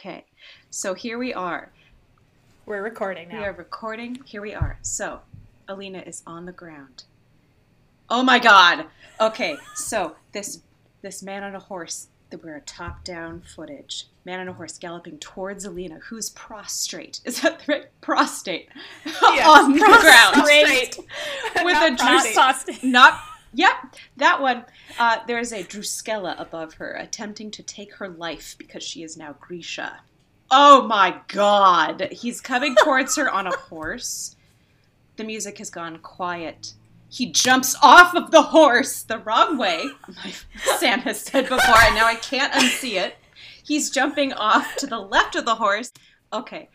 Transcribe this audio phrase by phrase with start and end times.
[0.00, 0.24] Okay,
[0.70, 1.70] so here we are.
[2.64, 3.40] We're recording now.
[3.40, 4.18] We are recording.
[4.24, 4.78] Here we are.
[4.80, 5.20] So,
[5.68, 7.04] Alina is on the ground.
[8.08, 8.86] Oh my god.
[9.20, 10.62] Okay, so this
[11.02, 14.06] this man on a horse, that we're a top-down footage.
[14.24, 17.20] Man on a horse galloping towards Alina, who's prostrate.
[17.26, 18.00] Is that the right?
[18.00, 18.70] Prostate.
[19.22, 20.34] on the ground.
[20.34, 20.96] Prostrate.
[21.62, 22.82] With Not a drus- prostate.
[22.82, 23.20] Not.
[23.54, 24.64] Yep, that one.
[24.98, 29.16] Uh, there is a Drüskelle above her, attempting to take her life because she is
[29.16, 30.00] now Grisha.
[30.50, 32.08] Oh my god!
[32.12, 34.36] He's coming towards her on a horse.
[35.16, 36.74] The music has gone quiet.
[37.08, 39.84] He jumps off of the horse the wrong way.
[40.08, 40.32] My
[40.78, 43.16] Sam has said before, and now I can't unsee it.
[43.64, 45.92] He's jumping off to the left of the horse.
[46.32, 46.68] Okay.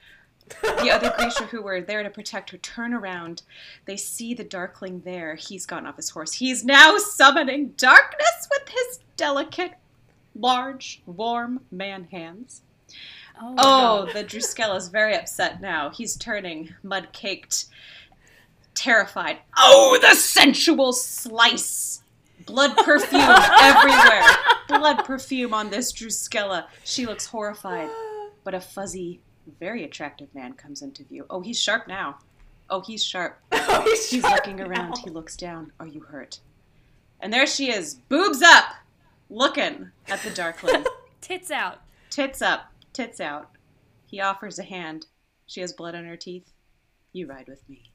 [0.62, 3.42] The other Grisha who were there to protect her turn around.
[3.86, 5.36] They see the Darkling there.
[5.36, 6.34] He's gotten off his horse.
[6.34, 9.74] He's now summoning darkness with his delicate,
[10.36, 12.62] large, warm man hands.
[13.42, 15.90] Oh, Oh, the Drüskelle's very upset now.
[15.90, 17.66] He's turning mud caked,
[18.76, 19.40] terrified.
[19.58, 22.04] Oh, the sensual slice!
[22.46, 23.22] Blood perfume
[23.62, 24.22] everywhere.
[24.68, 26.66] Blood perfume on this Drüskelle.
[26.84, 27.90] She looks horrified.
[28.44, 29.22] But a fuzzy,
[29.60, 31.26] very attractive man comes into view.
[31.30, 32.18] Oh, he's sharp now.
[32.70, 33.40] Oh, he's sharp.
[33.68, 34.92] Oh, he's He's sharp looking around.
[34.92, 35.02] now.
[35.04, 35.72] He looks down.
[35.80, 36.40] Are you hurt?
[37.20, 38.66] And there she is, boobs up,
[39.30, 40.86] looking at the Darkling.
[41.22, 41.82] Tits out.
[42.12, 43.50] Tits up, tits out.
[44.06, 45.08] He offers a hand.
[45.48, 46.52] She has blood on her teeth.
[47.14, 47.92] You ride with me.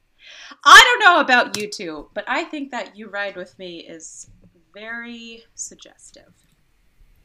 [0.64, 4.28] I don't know about you two, but I think that you ride with me is
[4.74, 6.32] very suggestive.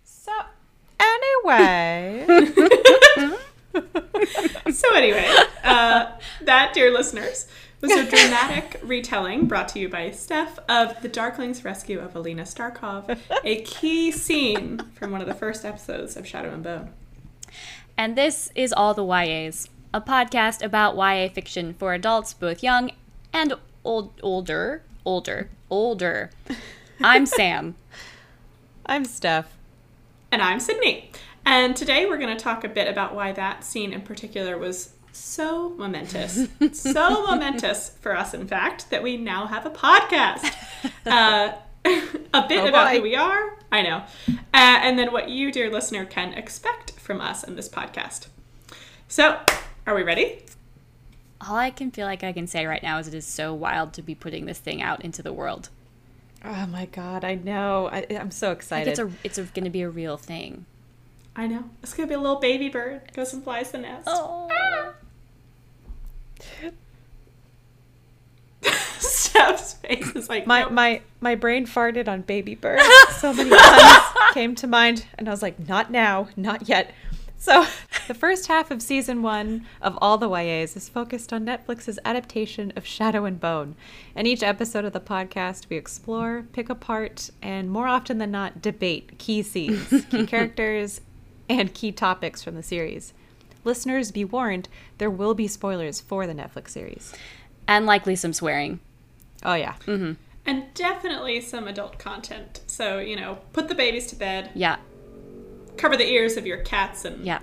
[0.03, 0.31] So,
[0.99, 2.25] anyway,
[4.71, 5.31] So anyway,
[5.63, 7.47] uh, that, dear listeners,
[7.81, 12.43] was a dramatic retelling brought to you by Steph of the Darkling's rescue of Alina
[12.43, 16.89] Starkov, a key scene from one of the first episodes of Shadow and Bone.
[17.97, 22.91] And this is All the YAs, a podcast about YA fiction for adults both young
[23.31, 23.53] and
[23.83, 26.31] old, older, older, older.
[27.01, 27.75] I'm Sam.
[28.85, 29.55] I'm Steph.
[30.31, 31.11] And I'm Sydney.
[31.45, 34.93] And today we're going to talk a bit about why that scene in particular was
[35.11, 36.47] so momentous.
[36.73, 40.51] so momentous for us, in fact, that we now have a podcast.
[41.05, 41.53] Uh,
[42.33, 42.95] a bit Oh, about boy.
[42.97, 47.21] who we are, I know, uh, and then what you, dear listener, can expect from
[47.21, 48.27] us in this podcast.
[49.07, 49.39] So,
[49.85, 50.41] are we ready?
[51.47, 53.93] All I can feel like I can say right now is it is so wild
[53.93, 55.69] to be putting this thing out into the world.
[56.43, 57.87] Oh my god, I know.
[57.91, 58.87] I, I'm so Like excited.
[58.89, 60.65] it's a it's going to be a real thing.
[61.35, 61.65] I know.
[61.83, 64.07] It's going to be a little baby bird goes and flies the nest.
[64.07, 64.93] Oh.
[68.99, 70.71] Steph's face is like, my nope.
[70.71, 72.79] my my brain farted on baby bird.
[73.17, 74.03] So many puns
[74.33, 76.93] came to mind, and I was like, not now, not yet.
[77.37, 77.65] So,
[78.07, 82.73] the first half of season one of All the YAs is focused on Netflix's adaptation
[82.75, 83.75] of Shadow and Bone.
[84.15, 88.61] And each episode of the podcast, we explore, pick apart, and more often than not,
[88.61, 91.01] debate key scenes, key characters,
[91.49, 93.13] and key topics from the series.
[93.63, 94.69] Listeners, be warned,
[94.99, 97.13] there will be spoilers for the Netflix series.
[97.67, 98.79] And likely some swearing.
[99.43, 99.75] Oh, yeah.
[100.45, 102.61] and definitely some adult content.
[102.67, 104.77] So, you know, put the babies to bed, Yeah.
[105.77, 107.39] cover the ears of your cats and Yeah.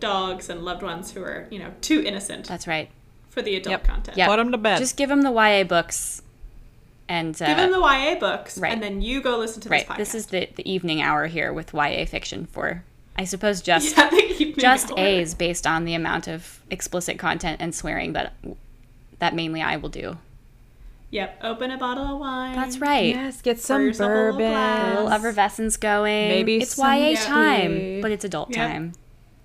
[0.00, 2.90] dogs and loved ones who are, you know, too innocent That's right.
[3.30, 3.84] for the adult Yep.
[3.84, 4.16] content.
[4.18, 4.26] Yeah.
[4.28, 4.78] Put 'em to bed.
[4.78, 6.22] Just give them the YA books
[7.08, 8.72] and uh, Give them the YA books, right.
[8.72, 9.86] and then you go listen to right.
[9.86, 9.98] this podcast.
[9.98, 12.84] This is the the evening hour here with YA fiction for
[13.16, 14.98] I suppose just yeah, the just hour.
[14.98, 18.34] A's based on the amount of explicit content and swearing that
[19.18, 20.18] that mainly I will do.
[21.10, 21.40] Yep.
[21.42, 22.54] Open a bottle of wine.
[22.54, 23.14] That's right.
[23.14, 24.52] Yes, get some yourself a little bourbon.
[24.52, 26.28] A little effervescence going.
[26.28, 27.16] Maybe it's some YA tea.
[27.16, 28.56] time, but it's adult Yep.
[28.70, 28.92] time.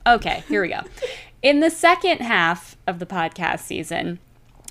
[0.07, 0.81] Okay, here we go.
[1.41, 4.19] In the second half of the podcast season,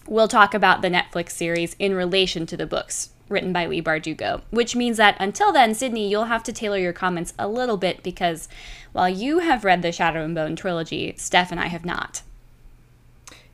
[0.08, 4.40] we'll talk about the Netflix series in relation to the books written by Leigh Bardugo,
[4.50, 8.02] which means that until then, Sydney, you'll have to tailor your comments a little bit
[8.02, 8.48] because
[8.92, 12.22] while you have read the Shadow and Bone trilogy, Steph and I have not.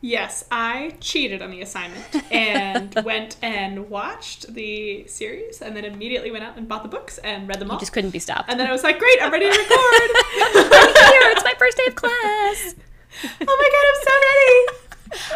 [0.04, 6.32] Yes, I cheated on the assignment and went and watched the series, and then immediately
[6.32, 7.76] went out and bought the books and read them all.
[7.76, 8.50] You just couldn't be stopped.
[8.50, 9.68] And then I was like, "Great, I'm ready to record."
[10.34, 12.74] Here, it's my first day of class.
[13.24, 14.81] oh my god, I'm so ready!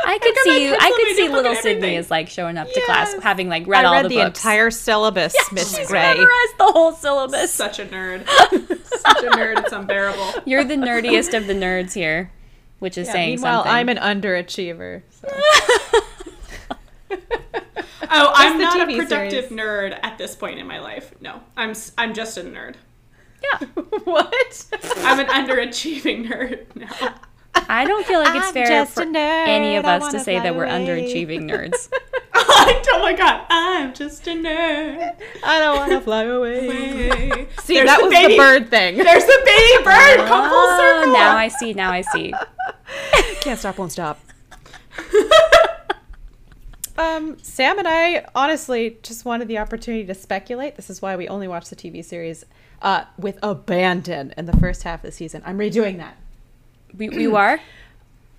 [0.07, 0.77] I could got see you.
[0.79, 1.97] I could see little Sydney everything.
[1.99, 4.39] as like showing up to class, having like read I all the, the, books.
[4.41, 6.01] entire syllabus, Miss She's Gray.
[6.15, 7.53] memorized the whole syllabus.
[7.53, 8.27] Such a nerd.
[8.29, 9.59] Such a nerd.
[9.59, 10.43] It's unbearable.
[10.45, 12.31] You're the nerdiest of the nerds here,
[12.79, 13.73] which is Yeah, saying meanwhile, something.
[13.73, 15.03] I'm an underachiever.
[15.11, 15.29] So.
[18.09, 19.51] Oh, I'm the not a productive series.
[19.51, 21.13] nerd at this point in my life.
[21.21, 22.77] No, I'm s- I'm just a nerd.
[23.43, 23.67] Yeah.
[24.05, 24.67] what?
[24.99, 27.15] I'm an underachieving nerd now.
[27.69, 30.21] I don't feel like it's I'm fair just for a nerd, any of us to
[30.21, 31.89] say fly that we're underachieving nerds.
[32.39, 35.17] oh my god, I'm just a nerd.
[35.45, 37.49] I don't want to fly away.
[37.63, 38.97] See, There's that the was baby- the bird thing.
[38.99, 40.29] There's the baby bird.
[40.29, 41.13] Come full Oh, circle.
[41.13, 41.73] now I see.
[41.73, 42.33] Now I see.
[43.41, 44.21] Can't stop, won't stop.
[46.99, 50.77] um, Sam and I honestly just wanted the opportunity to speculate.
[50.77, 52.45] This is why we only watch the TV series
[52.83, 55.43] uh, with abandon in the first half of the season.
[55.45, 56.17] I'm redoing that.
[56.97, 57.61] We, you are?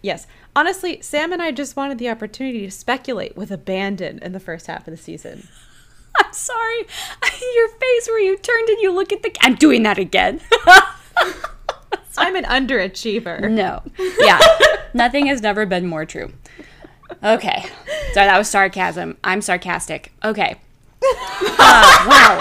[0.01, 0.27] Yes.
[0.55, 4.67] Honestly, Sam and I just wanted the opportunity to speculate with abandon in the first
[4.67, 5.47] half of the season.
[6.17, 6.77] I'm sorry.
[7.55, 9.35] Your face where you turned and you look at the.
[9.41, 10.41] I'm doing that again.
[12.17, 13.49] I'm an underachiever.
[13.51, 13.83] no.
[14.19, 14.39] Yeah.
[14.95, 16.33] Nothing has never been more true.
[17.23, 17.63] Okay.
[18.13, 19.17] Sorry, that was sarcasm.
[19.23, 20.11] I'm sarcastic.
[20.23, 20.55] Okay.
[21.03, 22.39] Uh, wow.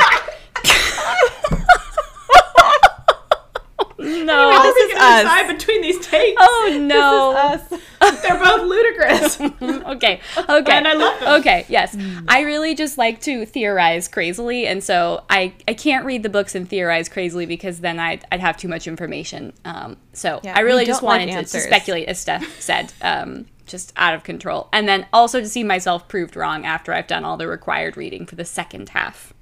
[4.07, 4.51] No.
[4.51, 5.23] How are This we is gonna us.
[5.23, 6.37] decide between these takes?
[6.41, 7.33] Oh no.
[7.37, 7.69] Us.
[8.23, 9.41] They're both ludicrous.
[9.97, 10.21] okay.
[10.37, 10.73] Okay.
[10.73, 11.41] And I love them.
[11.41, 11.67] Okay.
[11.69, 11.97] Yes.
[12.29, 16.55] I really just like to theorize crazily, and so I I can't read the books
[16.55, 19.53] and theorize crazily because then I'd I'd have too much information.
[19.65, 19.97] Um.
[20.13, 22.93] So Yeah, I really just don't like wanted to, to speculate, as Steph said.
[23.03, 23.47] Um.
[23.67, 27.25] Just out of control, and then also to see myself proved wrong after I've done
[27.25, 29.35] all the required reading for the second half.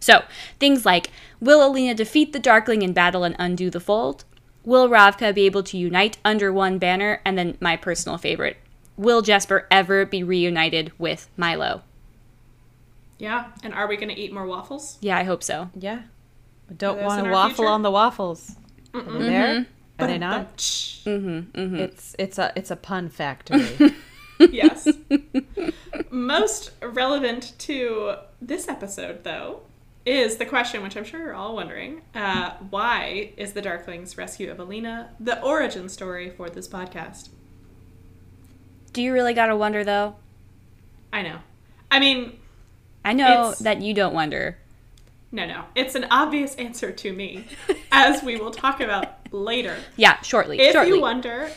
[0.00, 0.22] So,
[0.60, 1.10] things like
[1.40, 4.24] Will Alina defeat the Darkling in battle and undo the fold?
[4.64, 7.20] Will Ravka be able to unite under one banner?
[7.24, 8.56] And then my personal favorite
[8.96, 11.82] Will Jesper ever be reunited with Milo?
[13.18, 13.46] yeah.
[13.62, 14.98] And are we gonna eat more waffles?
[15.00, 15.70] Yeah, I hope so.
[15.74, 16.02] Yeah.
[16.70, 17.68] I don't want to waffle future?
[17.68, 18.56] on the waffles.
[18.94, 19.54] Are they there?
[19.54, 20.04] Mm-hmm.
[20.04, 20.60] Are they not?
[20.60, 21.04] Shh.
[21.04, 21.76] Mm-hmm, mm-hmm.
[21.76, 23.68] It's it's a it's a pun factory.
[24.38, 24.86] yes.
[26.10, 29.62] Most relevant to this episode, though,
[30.08, 34.50] is the question, which I'm sure you're all wondering: uh, Why is the Darkling's rescue
[34.50, 37.28] of Alina the origin story for this podcast?
[38.92, 40.16] Do you really gotta wonder though?
[41.12, 41.38] I know.
[41.90, 42.38] I mean,
[43.04, 44.56] I know that you don't wonder.
[45.30, 45.64] no, no.
[45.74, 47.44] It's an obvious answer to me,
[47.92, 49.76] as we will talk about later.
[49.96, 50.58] Yeah, shortly.
[50.58, 50.94] If shortly.
[50.94, 51.50] you wonder,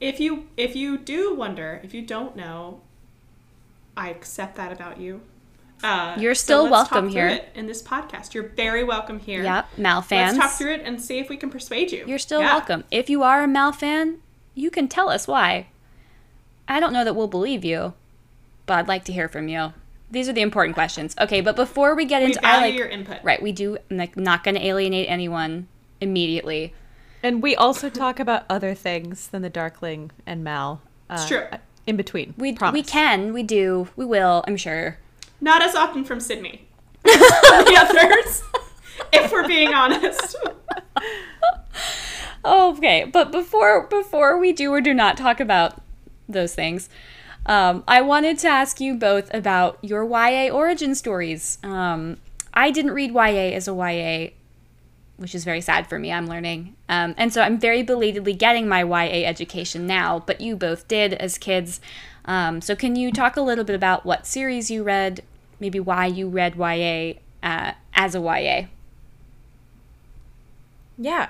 [0.00, 2.80] if you if you do wonder, if you don't know,
[3.96, 5.20] I accept that about you.
[5.82, 7.28] Uh, You're so still let's welcome talk here.
[7.28, 8.34] it in this podcast.
[8.34, 9.42] You're very welcome here.
[9.42, 10.36] Yep, Mal fans.
[10.36, 12.04] Let's talk through it and see if we can persuade you.
[12.06, 12.52] You're still Yeah.
[12.54, 12.84] welcome.
[12.90, 14.18] If you are a Mal fan,
[14.54, 15.68] you can tell us why.
[16.68, 17.94] I don't know that we'll believe you,
[18.66, 19.72] but I'd like to hear from you.
[20.10, 21.14] These are the important questions.
[21.20, 23.18] Okay, but before we get We into, I value like your input.
[23.22, 23.40] right.
[23.40, 25.68] We do I'm like not going to alienate anyone
[26.00, 26.74] immediately.
[27.22, 30.80] and we also talk about other things than the Darkling and Mal.
[31.08, 31.44] Uh, It's true.
[31.86, 32.34] In between.
[32.38, 32.72] We Promise.
[32.78, 34.44] we can, we do, we will.
[34.46, 34.98] I'm sure.
[35.40, 36.66] Not as often from Sydney.
[37.02, 38.42] the others,
[39.12, 40.36] if we're being honest.
[42.44, 45.80] Okay, but before before we do or do not talk about
[46.28, 46.88] those things,
[47.46, 51.58] um, I wanted to ask you both about your YA origin stories.
[51.62, 52.18] Um,
[52.54, 54.30] I didn't read YA as a YA,
[55.18, 56.12] which is very sad for me.
[56.12, 60.20] I'm learning, um, and so I'm very belatedly getting my YA education now.
[60.20, 61.80] But you both did as kids.
[62.24, 65.22] Um, so can you talk a little bit about what series you read,
[65.60, 68.66] maybe why you read YA uh, as a YA?
[70.98, 71.28] Yeah.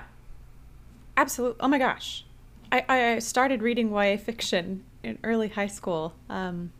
[1.15, 1.57] Absolutely.
[1.59, 2.25] Oh my gosh.
[2.71, 6.71] I, I started reading YA fiction in early high school um,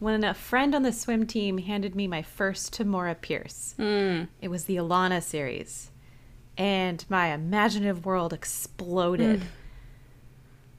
[0.00, 3.74] when a friend on the swim team handed me my first Tamora Pierce.
[4.40, 5.90] It was the Alanna series.
[6.56, 9.42] And my imaginative world exploded.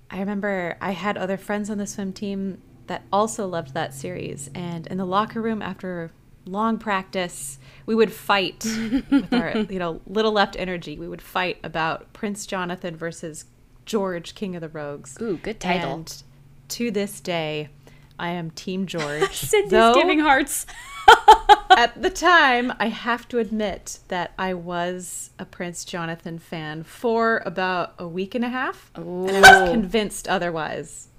[0.10, 4.50] I remember I had other friends on the swim team that also loved that series.
[4.54, 6.12] And in the locker room after
[6.46, 8.64] long practice, we would fight
[9.10, 10.98] with our, you know, little left energy.
[10.98, 13.46] We would fight about Prince Jonathan versus
[13.86, 15.18] George, King of the Rogues.
[15.22, 15.94] Ooh, good title.
[15.94, 16.24] And
[16.70, 17.70] to this day,
[18.18, 19.36] I am Team George.
[19.36, 20.66] Sydney's Though, giving hearts.
[21.78, 27.44] at the time, I have to admit that I was a Prince Jonathan fan for
[27.46, 28.92] about a week and a half.
[28.96, 31.10] And I was convinced otherwise.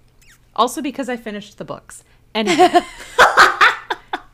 [0.57, 2.03] Also because I finished the books.
[2.35, 2.69] Anyway.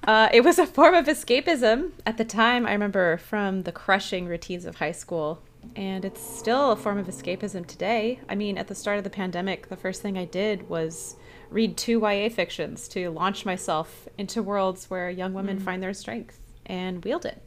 [0.05, 4.27] uh, it was a form of escapism at the time, I remember, from the crushing
[4.27, 5.43] routines of high school.
[5.77, 8.21] And it's still a form of escapism today.
[8.29, 11.17] I mean, at the start of the pandemic, the first thing I did was
[11.51, 16.41] read two YA fictions to launch myself into worlds where young women find their strength
[16.67, 17.43] and wield it.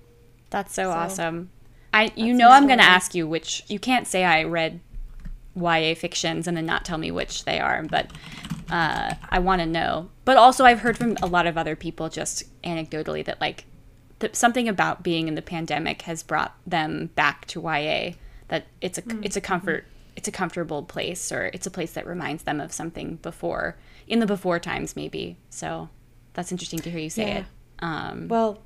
[0.50, 1.50] That's so, So, awesome.
[1.94, 4.82] I you know I'm going to ask you which you can't say I read
[5.55, 8.12] YA fictions and then not tell me which they are, but
[8.69, 10.10] uh, I want to know.
[10.25, 13.65] But also I've heard from a lot of other people just anecdotally that like
[14.19, 18.13] th- something about being in the pandemic has brought them back to YA.
[18.48, 22.07] That it's a it's a comfort it's a comfortable place or it's a place that
[22.07, 23.75] reminds them of something before
[24.07, 25.38] in the before times maybe.
[25.50, 25.89] So
[26.34, 27.38] that's interesting to hear you say Yeah.
[27.39, 27.45] it.
[27.79, 28.60] Um, Well,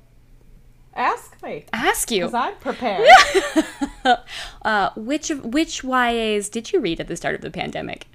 [0.94, 1.64] ask me.
[1.72, 3.08] ask you Because I'm prepared.
[4.62, 8.06] uh, which of which YAs did you read at the start of the pandemic?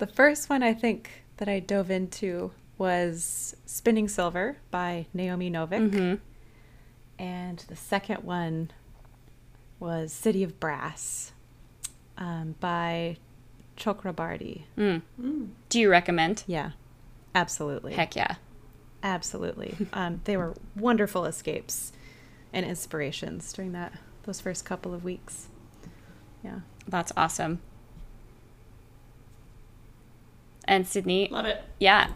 [0.00, 5.90] The first one I think that I dove into was Spinning Silver by Naomi Novik.
[5.90, 6.14] Mm-hmm.
[7.22, 8.70] And the second one
[9.78, 11.32] was City of Brass
[12.16, 13.18] um, by
[13.76, 14.62] Chakraborty.
[14.76, 16.44] Do you recommend?
[16.46, 16.70] Yeah,
[17.34, 17.92] absolutely.
[17.92, 18.36] Heck yeah.
[19.02, 19.76] Absolutely.
[19.92, 21.92] Um, they were wonderful escapes
[22.54, 23.92] and inspirations during that
[24.22, 25.48] those first couple of weeks.
[26.42, 26.60] Yeah.
[26.88, 27.60] That's awesome.
[30.70, 31.62] And Sydney, Love it.
[31.80, 32.10] yeah.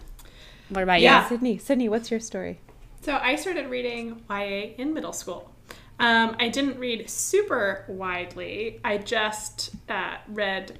[0.68, 1.23] What about Yeah.
[1.25, 1.28] you?
[1.28, 2.61] Sydney, Sydney, what's your story?
[3.02, 5.50] So I started reading YA in middle school.
[5.99, 8.80] Um, I didn't read super widely.
[8.84, 10.78] I just uh, read,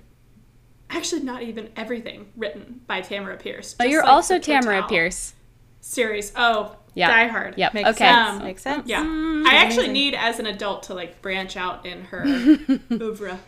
[0.88, 3.75] actually, not even everything written by Tamora Pierce.
[3.81, 5.35] Oh, you're like also Tamora Total Pierce.
[5.81, 6.33] series.
[6.37, 7.09] Oh, Yeah.
[7.09, 7.59] Die Hard.
[7.59, 7.75] Yep.
[7.75, 7.99] Makes okay.
[7.99, 8.28] sense.
[8.38, 8.88] Um, Makes sense.
[8.88, 9.02] Yeah.
[9.04, 9.93] Mm, I actually amazing.
[9.93, 12.25] need as an adult to like branch out in her
[12.93, 13.40] oeuvre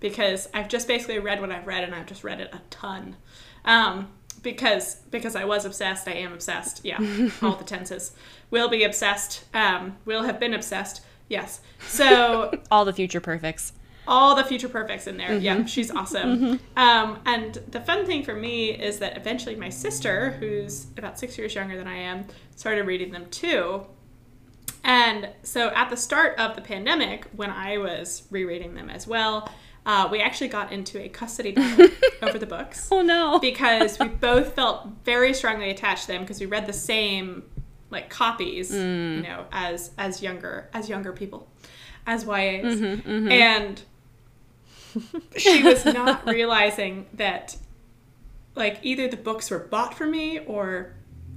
[0.00, 3.16] because I've just basically read what I've read and I've just read it a ton.
[3.64, 4.08] Um,
[4.42, 6.80] because because I was obsessed, I am obsessed.
[6.84, 6.98] Yeah,
[7.42, 8.12] all the tenses.
[8.50, 9.44] Will be obsessed.
[9.54, 11.02] Um, will have been obsessed.
[11.28, 11.60] Yes.
[11.80, 13.72] So All the future perfects.
[14.08, 15.36] all the future perfects in there.
[15.36, 16.58] Yeah, she's awesome.
[16.76, 21.38] Um, and the fun thing for me is that eventually my sister, who's about six
[21.38, 22.24] years younger than I am,
[22.56, 23.86] started reading them too.
[24.82, 29.48] And so at the start of the pandemic, when I was rereading them as well,
[29.86, 31.88] uh, we actually got into a custody battle
[32.22, 33.38] over the books Oh no.
[33.38, 37.44] because we both felt very strongly attached to them because we read the same
[37.90, 41.48] like copies, you know, as as younger as younger people,
[42.06, 43.82] as YAs, and
[45.36, 47.56] she was not realizing that
[48.54, 50.94] like either the books were bought for me or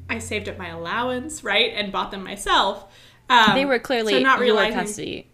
[0.10, 2.86] I saved up my allowance, right, and bought them myself.
[3.30, 5.28] Um, They were clearly so not realizing, custody.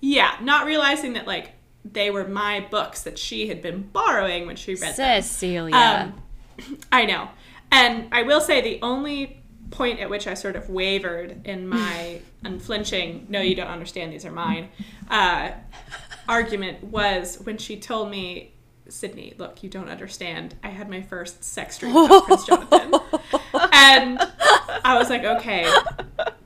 [0.00, 1.52] yeah, not realizing that like
[1.84, 5.22] they were my books that she had been borrowing when she read them.
[5.22, 5.74] Cecilia.
[5.74, 7.28] Um, I know.
[7.70, 12.20] And I will say the only point at which I sort of wavered in my
[12.44, 14.68] unflinching, no, you don't understand, these are mine,
[15.10, 15.52] uh,
[16.28, 18.54] argument was when she told me,
[18.88, 20.54] Sydney, look, you don't understand.
[20.62, 22.94] I had my first sex dream about Prince Jonathan.
[23.74, 24.18] And
[24.84, 25.70] I was like, okay,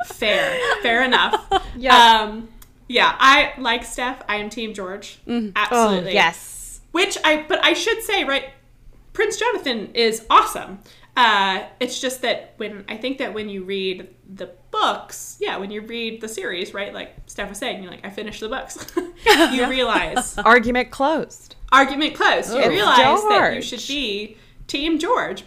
[0.07, 1.47] fair, fair enough.
[1.77, 2.21] Yeah.
[2.23, 2.49] Um,
[2.89, 4.23] yeah, I like Steph.
[4.29, 5.19] I am Team George.
[5.27, 5.53] Mm.
[5.57, 6.11] Absolutely.
[6.11, 6.81] Oh, yes.
[6.93, 8.45] Which I, but I should say, right,
[9.13, 10.79] Prince Jonathan is awesome.
[11.17, 15.71] Uh, it's just that when I think that when you read the books, yeah, when
[15.71, 18.77] you read the series, right, like Steph was saying, you're like, I finished the books.
[18.97, 21.57] you realize Argument closed.
[21.73, 22.51] argument closed.
[22.53, 25.45] You It's realize that you should be Team George.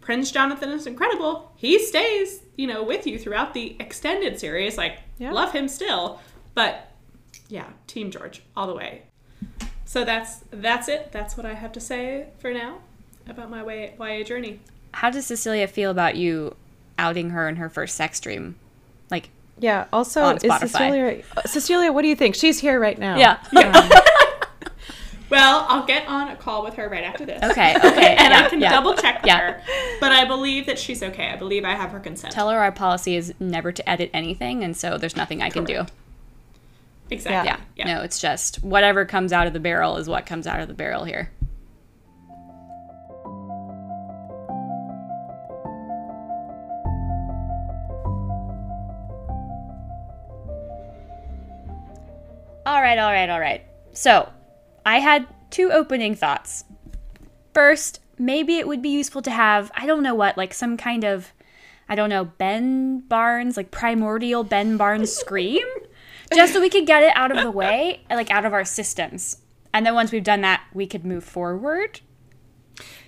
[0.00, 1.52] Prince Jonathan is incredible.
[1.56, 4.76] He stays, you know, with you throughout the extended series.
[4.76, 5.30] Like, Yeah.
[5.32, 6.20] love him still,
[6.54, 6.90] but
[7.48, 9.02] yeah, Team George all the way.
[9.84, 11.12] So that's that's it.
[11.12, 12.78] That's what I have to say for now
[13.28, 14.60] about my YA, YA journey.
[14.92, 16.56] How does Cecilia feel about you
[16.98, 18.56] outing her in her first sex dream?
[19.10, 19.86] Like, Yeah.
[19.92, 21.22] Also, On is Cecilia?
[21.46, 22.34] Cecilia, what do you think?
[22.34, 23.16] She's here right now.
[23.16, 23.38] yeah.
[25.30, 27.42] Well, I'll get on a call with her right after this.
[27.42, 29.38] Okay, okay, and yeah, I can yeah, double check with yeah.
[29.38, 29.62] her.
[29.98, 31.28] But I believe that she's okay.
[31.28, 32.32] I believe I have her consent.
[32.32, 35.64] Tell her our policy is never to edit anything, and so there's nothing I can
[35.64, 35.86] do.
[37.10, 37.50] Exactly.
[37.50, 37.60] Yeah.
[37.76, 37.96] Yeah.
[37.96, 40.74] No, it's just whatever comes out of the barrel is what comes out of the
[40.74, 41.30] barrel here.
[52.66, 53.62] All right, all right, all right.
[53.92, 54.30] So,
[54.86, 56.64] I had two opening thoughts.
[57.52, 61.04] First, maybe it would be useful to have, I don't know what, like some kind
[61.04, 61.32] of,
[61.88, 65.66] I don't know, Ben Barnes, like primordial Ben Barnes scream,
[66.34, 69.38] just so we could get it out of the way, like out of our systems.
[69.72, 72.00] And then once we've done that, we could move forward.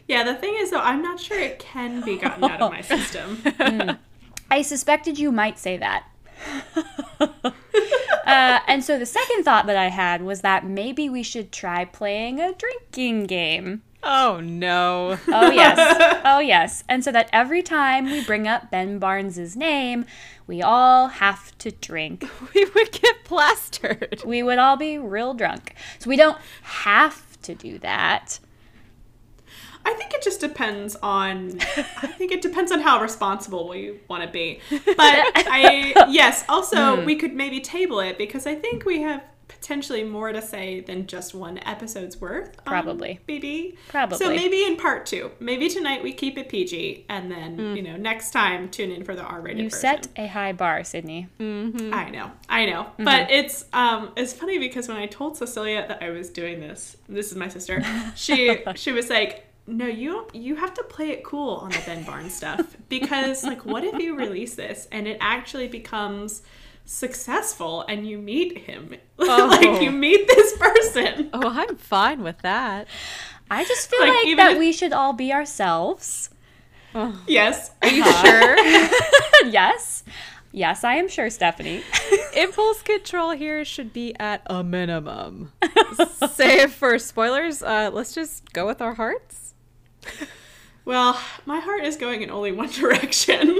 [0.08, 2.80] Yeah, the thing is, though, I'm not sure it can be gotten out of my
[2.82, 3.42] system.
[4.50, 6.06] I suspected you might say that.
[7.20, 11.84] uh, and so the second thought that I had was that maybe we should try
[11.84, 13.82] playing a drinking game.
[14.08, 15.18] Oh no.
[15.26, 16.20] Oh, yes.
[16.24, 16.84] Oh, yes.
[16.88, 20.06] And so that every time we bring up Ben Barnes's name,
[20.46, 22.24] we all have to drink.
[22.54, 24.22] we would get plastered.
[24.24, 25.74] We would all be real drunk.
[25.98, 28.38] So we don't have to do that.
[29.84, 31.60] I think it just depends on.
[31.76, 34.60] I think it depends on how responsible we want to be.
[34.70, 37.04] But I yes, also hmm.
[37.04, 41.06] we could maybe table it because I think we have potentially more to say than
[41.06, 42.62] just one episode's worth.
[42.64, 43.20] Probably.
[43.28, 43.76] BB.
[43.88, 44.18] Probably.
[44.18, 45.30] So maybe in part two.
[45.40, 47.76] Maybe tonight we keep it PG, and then Mm.
[47.76, 49.78] you know next time tune in for the R-rated You version.
[49.80, 51.28] set a high bar, Sydney.
[51.40, 53.04] I know, I know, Mm-hmm.
[53.04, 56.96] but it's um, it's funny because when I told Cecilia that I was doing this,
[57.08, 57.82] this is my sister.
[58.16, 62.02] She she was like, "No, you you have to play it cool on the Ben
[62.04, 66.42] Barnes stuff because like, what if you release this and it actually becomes
[66.86, 69.48] successful and you meet him, Oh.
[69.50, 72.88] like you meet this person." Oh, I'm fine with that.
[73.50, 76.30] I just feel Like, like, that if- we should all be ourselves.
[77.26, 78.56] Yes, Are you sure?
[79.50, 80.02] yes.
[80.50, 81.82] Yes, I am sure, Stephanie.
[82.36, 85.52] Impulse control here should be at a minimum.
[86.30, 89.52] Save for spoilers, uh, let's just go with our hearts.
[90.86, 93.58] well, my heart is going in only one direction.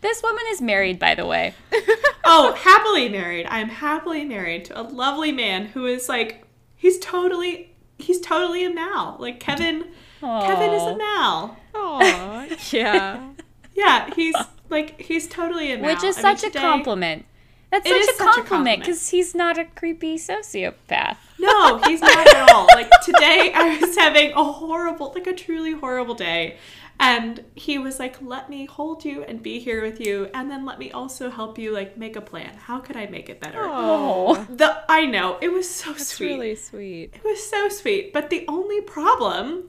[0.00, 1.54] This woman is married, by the way.
[2.24, 3.46] oh, happily married.
[3.50, 6.44] I'm happily married to a lovely man who is like
[6.76, 9.16] he's totally he's totally a Mal.
[9.18, 9.84] Like Kevin
[10.20, 10.96] Kevin is a Aw.
[10.96, 11.56] Mal.
[11.74, 13.28] Oh, yeah.
[13.72, 14.34] Yeah, he's
[14.68, 15.94] like he's totally a Mal.
[15.94, 17.24] Which is I mean, such a today- compliment.
[17.70, 18.80] That's such a such a compliment compliment.
[18.80, 21.16] because he's not a creepy sociopath.
[21.38, 22.66] No, he's not at all.
[22.66, 26.56] Like today I was having a horrible like a truly horrible day.
[27.02, 30.66] And he was like, "Let me hold you and be here with you, and then
[30.66, 32.54] let me also help you like make a plan.
[32.56, 34.46] How could I make it better?" Oh.
[34.50, 36.28] The I know it was so That's sweet.
[36.28, 37.14] really sweet.
[37.14, 38.12] It was so sweet.
[38.12, 39.66] But the only problem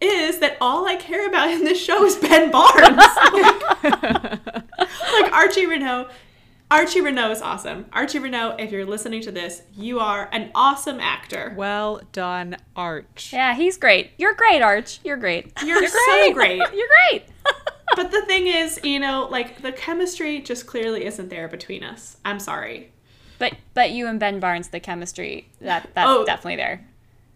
[0.00, 2.98] is that all I care about in this show is Ben Barnes.
[3.32, 6.10] like, like Archie Renaux.
[6.74, 7.86] Archie Renaux is awesome.
[7.92, 11.54] Archie Renaux, if you're listening to this, you are an awesome actor.
[11.56, 13.30] Well done, Arch.
[13.32, 14.10] Yeah, he's great.
[14.18, 14.98] You're great, Arch.
[15.04, 15.52] You're great.
[15.64, 16.56] You're so great.
[16.74, 17.26] You're great.
[17.96, 22.16] But the thing is, you know, like the chemistry just clearly isn't there between us.
[22.24, 22.90] I'm sorry.
[23.38, 26.24] but but you and Ben Barnes, the chemistry that that's Oh.
[26.24, 26.84] definitely there.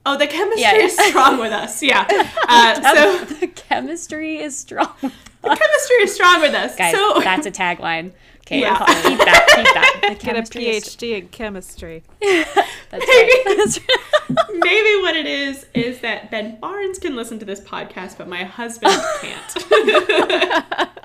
[0.05, 0.85] Oh, the chemistry Yeah, yeah.
[0.87, 1.81] is strong with us.
[1.83, 2.07] Yeah.
[2.48, 4.92] Uh, so the chemistry is strong.
[5.01, 5.09] the
[5.42, 6.74] chemistry is strong with us.
[6.74, 8.11] Guys, so that's a tagline.
[8.48, 8.78] Okay, Yeah.
[8.78, 9.46] keep that.
[9.56, 9.98] Keep that.
[10.02, 12.02] Get a chemistry is- PhD in chemistry.
[12.22, 13.42] That's right.
[13.58, 14.46] That's right.
[14.54, 18.44] Maybe what it is is that Ben Barnes can listen to this podcast, but my
[18.44, 19.54] husband can't.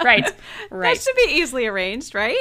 [0.05, 0.23] right.
[0.25, 0.35] That
[0.71, 1.01] Right.
[1.01, 2.37] should be easily arranged, right?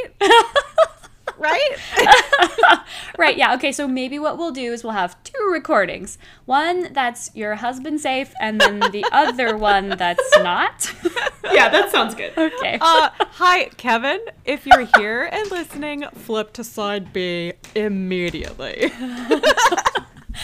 [1.43, 1.71] Right?
[3.19, 3.37] Right.
[3.37, 3.55] Yeah.
[3.55, 3.73] Okay.
[3.73, 6.17] So maybe what we'll do is we'll have two recordings.
[6.47, 10.93] One that's your husband safe, and then the other one that's not.
[11.53, 12.33] yeah, that sounds good.
[12.37, 12.79] okay.
[12.81, 14.21] Uh, hi, Kevin.
[14.45, 18.91] If you're here and listening, flip to side B immediately.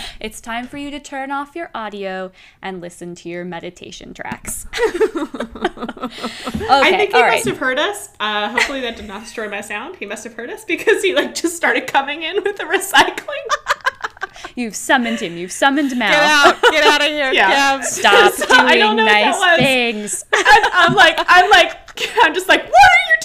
[0.20, 4.66] It's time for you to turn off your audio and listen to your meditation tracks.
[4.76, 4.88] okay.
[6.68, 7.44] I think he must right.
[7.44, 8.10] have heard us.
[8.18, 9.96] Uh, hopefully that did not destroy my sound.
[9.96, 13.44] He must have heard us because he like just started coming in with the recycling.
[14.56, 15.36] You've summoned him.
[15.36, 16.10] You've summoned Mel.
[16.10, 16.62] Get out!
[16.72, 17.78] Get out of here, Yeah.
[17.80, 17.84] Kev.
[17.84, 19.58] Stop So, doing I don't know nice was.
[19.60, 20.24] things.
[20.32, 21.72] and I'm like, I'm like,
[22.22, 23.16] I'm just like, what are you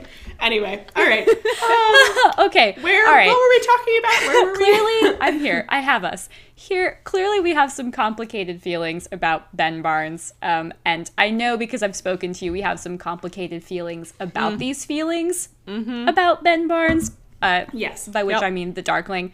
[0.00, 0.06] doing?
[0.42, 1.26] Anyway, all right.
[1.28, 2.76] Uh, okay.
[2.80, 3.06] where?
[3.08, 3.28] All right.
[3.28, 4.20] What were we talking about?
[4.26, 4.58] Where were we?
[4.58, 9.82] clearly i'm here i have us here clearly we have some complicated feelings about ben
[9.82, 14.12] barnes um, and i know because i've spoken to you we have some complicated feelings
[14.18, 14.24] Mm.
[14.28, 18.08] about these feelings about ben barnes uh, Yes.
[18.08, 18.42] by which Yep.
[18.42, 19.32] i mean the darkling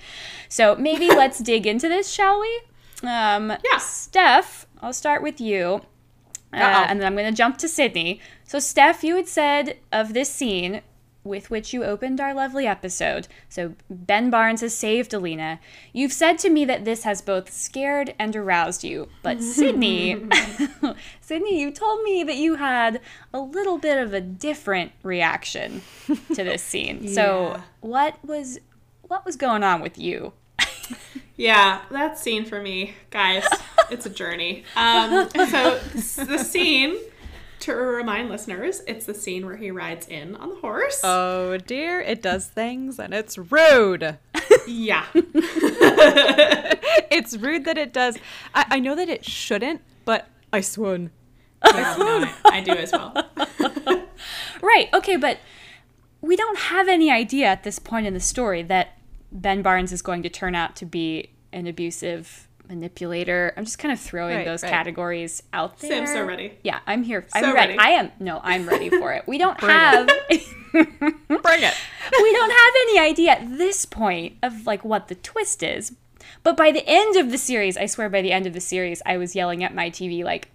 [0.48, 2.60] so maybe let's dig into this shall we
[3.02, 3.78] um, Yeah.
[3.78, 5.82] steph i'll start with you
[6.52, 6.56] uh,
[6.88, 10.30] and then i'm going to jump to sydney so steph you had said of this
[10.32, 10.82] scene
[11.24, 13.28] with which you opened our lovely episode.
[13.48, 15.60] So, Ben Barnes has saved Alina.
[15.92, 19.08] You've said to me that this has both scared and aroused you.
[19.22, 20.26] But, Sydney,
[21.20, 23.00] Sydney, you told me that you had
[23.32, 27.08] a little bit of a different reaction to this scene.
[27.08, 28.58] So, what was
[29.02, 30.32] what was going on with you?
[31.36, 33.46] Yeah, that scene for me, guys,
[33.90, 34.64] it's a journey.
[34.74, 35.78] Um, so
[36.24, 36.96] the scene,
[37.60, 41.00] to remind listeners, it's the scene where he rides in on the horse.
[41.04, 44.18] Oh dear, it does things and it's rude.
[44.66, 45.04] yeah.
[47.10, 48.18] it's rude that it does.
[48.54, 51.10] I, I know that it shouldn't, but I swoon.
[51.66, 53.28] Yeah, no, I, I do as well.
[54.62, 55.38] Right, okay, but
[56.20, 58.98] we don't have any idea at this point in the story that
[59.30, 63.52] Ben Barnes is going to turn out to be an abusive manipulator.
[63.56, 64.70] I'm just kind of throwing Right, those right.
[64.70, 66.06] categories out there.
[66.06, 66.58] Sam, so ready.
[66.62, 67.26] Yeah, I'm here.
[67.34, 67.76] I'm So ready.
[67.76, 67.78] ready.
[67.78, 68.12] I am.
[68.20, 69.24] No, I'm ready for it.
[69.26, 69.76] We don't Bring it.
[69.76, 70.06] have.
[70.72, 71.74] Bring it.
[72.22, 75.94] we don't have any idea at this point of like what the twist is.
[76.42, 79.02] But by the end of the series, I swear by the end of the series,
[79.06, 80.50] I was yelling at my TV like,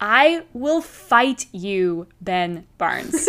[0.00, 3.26] I will fight you, Ben Barnes.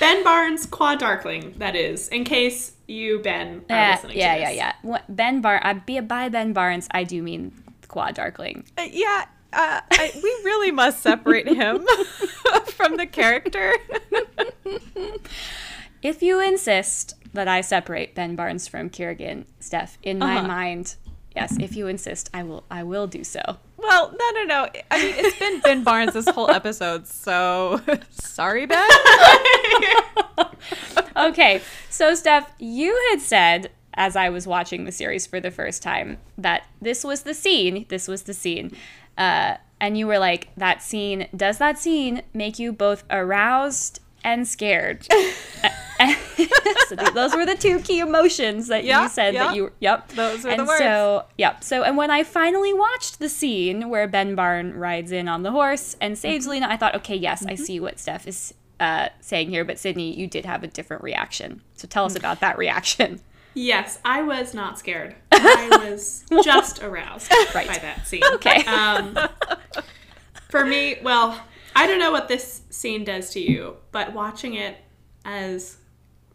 [0.00, 4.40] Ben Barnes, Qua Darkling, that is, in case you, Ben, are yeah, listening yeah, to
[4.40, 4.56] yeah, this.
[4.56, 4.72] yeah.
[4.82, 6.86] What- Ben Bar, I be by Ben Barnes.
[6.90, 7.52] I do mean
[7.88, 8.64] Quad Darkling.
[8.76, 11.86] Uh, yeah, uh, I, we really must separate him
[12.66, 13.72] from the character.
[16.02, 20.46] If you insist that I separate Ben Barnes from Kirigan, Steph, in my Uh-huh.
[20.48, 20.96] mind,
[21.34, 21.56] yes.
[21.58, 22.64] If you insist, I will.
[22.70, 23.56] I will do so.
[23.76, 24.68] Well, no, no, no.
[24.90, 28.88] I mean, it's been Ben Barnes this whole episode, so sorry, Ben.
[31.16, 35.82] Okay, so Steph, you had said as I was watching the series for the first
[35.82, 37.86] time that this was the scene.
[37.88, 38.72] This was the scene.
[39.16, 44.48] Uh, and you were like, that scene, does that scene make you both aroused and
[44.48, 45.06] scared?
[46.88, 49.44] so those were the two key emotions that Yeah, you said yeah.
[49.46, 50.08] that you, yep.
[50.08, 50.78] Those were and the words.
[50.78, 51.62] So, yep.
[51.62, 55.50] So, and when I finally watched the scene where Ben Barn rides in on the
[55.52, 56.50] horse and saves Mm-hmm.
[56.52, 59.64] Lena, I thought, okay, yes, I see what Steph is uh, saying here.
[59.64, 61.60] But Sydney, you did have a different reaction.
[61.76, 62.10] So tell Mm.
[62.10, 63.20] us about that reaction.
[63.56, 65.14] Yes, I was not scared.
[65.32, 67.68] I was just aroused Right.
[67.68, 68.22] by that scene.
[68.34, 68.64] Okay.
[68.64, 69.16] Um,
[70.50, 71.40] for me, well,
[71.74, 74.76] I don't know what this scene does to you, but watching it
[75.24, 75.76] as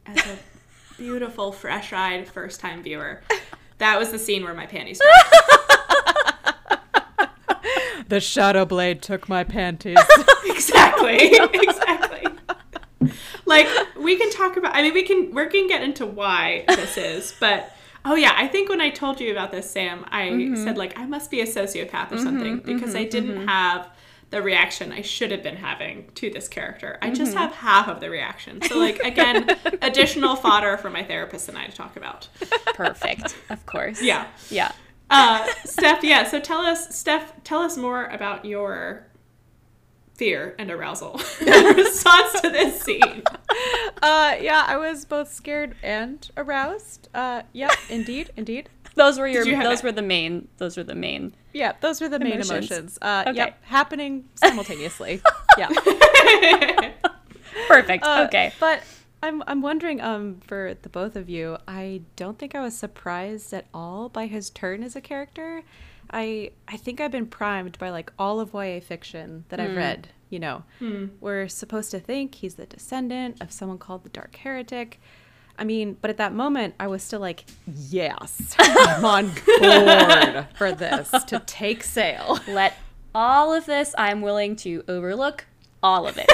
[0.06, 0.38] as a
[0.98, 3.22] beautiful, fresh-eyed first-time viewer,
[3.78, 5.00] that was the scene where my panties
[8.08, 9.98] the shadow blade took my panties.
[10.46, 11.32] exactly.
[11.54, 12.26] exactly.
[13.46, 16.98] Like we can talk about I mean we can we can get into why this
[16.98, 17.72] is, but
[18.06, 20.64] oh yeah, I think when I told you about this, Sam, I mm-hmm.
[20.64, 23.90] said like I must be a sociopath or mm-hmm, something because mm-hmm, I didn't have
[24.30, 26.98] the reaction I should have been having to this character.
[27.02, 28.62] I just have half of the reaction.
[28.62, 29.50] So like again,
[29.82, 32.28] additional fodder for my therapist and I to talk about.
[32.76, 33.36] Perfect.
[33.50, 34.02] Of course.
[34.02, 34.28] Yeah.
[34.50, 34.72] Yeah.
[35.10, 36.24] Uh, Steph, yeah.
[36.26, 39.08] So tell us, Steph, tell us more about your
[40.14, 43.24] fear and arousal in response to this scene.
[44.04, 47.08] uh, yeah, I was both scared and aroused.
[47.14, 48.70] Uh, yeah, indeed, indeed.
[48.96, 49.48] Those were your.
[49.48, 49.86] you those it?
[49.86, 50.50] were the main.
[50.58, 51.34] Those were the main.
[51.54, 52.70] Yeah, those are the main Emotions.
[52.72, 53.00] emotions.
[53.02, 53.38] Uh, Okay.
[53.38, 55.22] Yep, happening simultaneously.
[55.58, 55.70] yeah.
[57.68, 58.04] Perfect.
[58.04, 58.54] Uh, okay.
[58.60, 58.84] But
[59.22, 63.54] I'm I'm wondering um for the both of you, I don't think I was surprised
[63.54, 65.64] at all by his turn as a character.
[66.12, 70.10] I I think I've been primed by like all of YA fiction that I've read,
[70.30, 70.64] you know.
[71.20, 75.00] We're supposed to think he's the descendant of someone called the Dark Heretic.
[75.60, 79.26] I mean, but at that moment, I was still like, yes, I'm on
[79.60, 82.40] board for this to take sail.
[82.48, 82.78] Let
[83.14, 83.94] all of this.
[83.98, 85.46] I'm willing to overlook
[85.84, 86.30] all of it.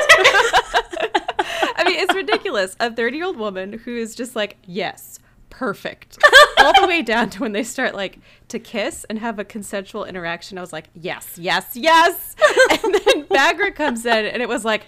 [1.78, 2.76] I mean, it's ridiculous.
[2.80, 6.18] A 30 year old woman who is just like, yes, perfect.
[6.60, 10.06] All the way down to when they start like to kiss and have a consensual
[10.06, 10.58] interaction.
[10.58, 12.36] I was like, yes, yes, yes.
[12.70, 14.86] And then Baghra comes in and it was like,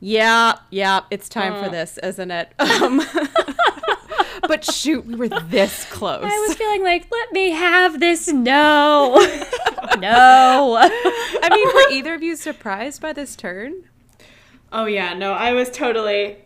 [0.00, 2.52] yeah, yeah, it's time for this, isn't it?
[2.58, 3.00] Um,
[4.48, 6.24] but shoot, we were this close.
[6.24, 8.28] I was feeling like, let me have this.
[8.28, 9.14] No.
[9.98, 10.78] no.
[10.80, 13.84] I mean, were either of you surprised by this turn?
[14.72, 16.38] Oh yeah, no, I was totally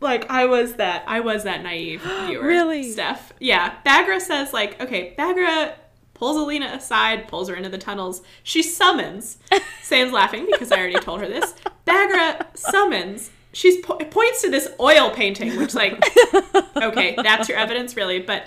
[0.00, 2.44] like I was that I was that naive viewer.
[2.44, 2.90] Really?
[2.90, 3.32] Steph.
[3.38, 3.74] Yeah.
[3.84, 5.74] Baghra says like, okay, Baghra
[6.14, 8.22] pulls Alina aside, pulls her into the tunnels.
[8.42, 9.38] She summons.
[9.82, 11.54] Sam's laughing because I already told her this.
[11.86, 13.30] Baghra summons.
[13.52, 16.02] She's po- points to this oil painting, which like,
[16.76, 18.18] okay, that's your evidence, really.
[18.20, 18.46] But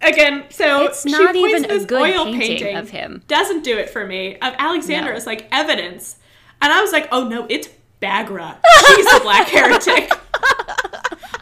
[0.00, 3.22] again, so It's she not points even to a good oil painting painting of him.
[3.28, 4.36] Doesn't do it for me.
[4.36, 5.16] Of Alexander No.
[5.16, 6.16] is like evidence,
[6.62, 7.68] and I was like, oh no, it's
[8.00, 8.56] Baghra.
[8.94, 10.10] She's a black heretic.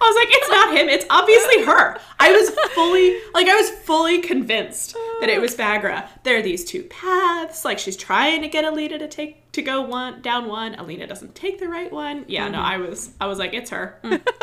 [0.03, 0.89] I was like, it's not him.
[0.89, 1.99] It's obviously her.
[2.19, 6.09] I was fully, like, I was fully convinced that it was Baghra.
[6.25, 7.65] There are these two paths.
[7.65, 10.75] Like, she's trying to get Alina to take to go one down one.
[10.75, 12.25] Alina doesn't take the right one.
[12.27, 13.99] Yeah, no, I was, I was like, it's her.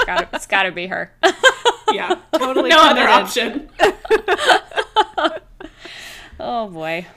[0.06, 1.14] gotta, it's gotta be her.
[1.92, 3.68] Yeah, Totally no other option.
[6.40, 7.08] oh boy.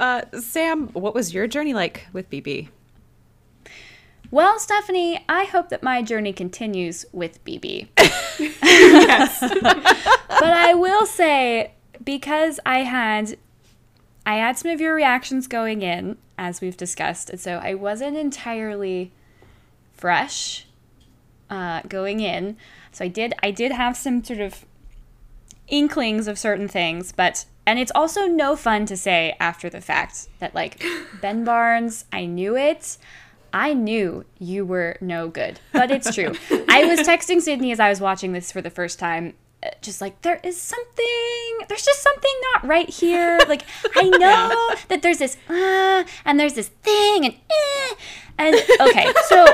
[0.00, 2.68] Uh, Sam, what was your journey like with BB?
[4.32, 7.88] Well, Stephanie, I hope that my journey continues with BB.
[8.38, 9.40] yes.
[9.60, 13.36] but I will say because I had
[14.24, 18.16] I had some of your reactions going in as we've discussed, and so I wasn't
[18.16, 19.12] entirely
[19.92, 20.66] fresh
[21.50, 22.56] uh, going in.
[22.90, 24.64] So I did I did have some sort of
[25.68, 30.28] inklings of certain things, but and it's also no fun to say after the fact
[30.38, 30.82] that like
[31.20, 32.96] Ben Barnes, I knew it,
[33.52, 36.32] I knew you were no good, but it's true.
[36.68, 40.00] I was texting Sydney as I was watching this for the first time, uh, just
[40.00, 43.38] like, there is something, there's just something not right here.
[43.48, 43.62] Like,
[43.96, 47.94] I know that there's this, uh, and there's this thing, and, eh.
[48.38, 49.46] And, okay, so.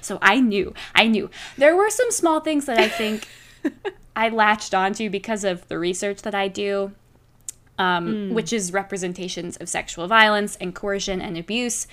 [0.00, 1.30] so I knew, I knew.
[1.56, 3.26] There were some small things that I think
[4.14, 6.92] I latched onto because of the research that I do
[7.80, 11.86] um, which is representations of sexual violence and coercion and abuse.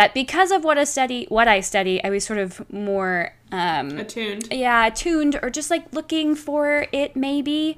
[0.00, 3.98] That because of what I study, what I study, I was sort of more, um,
[3.98, 4.48] Attuned.
[4.50, 7.14] yeah, attuned or just like looking for it.
[7.14, 7.76] Maybe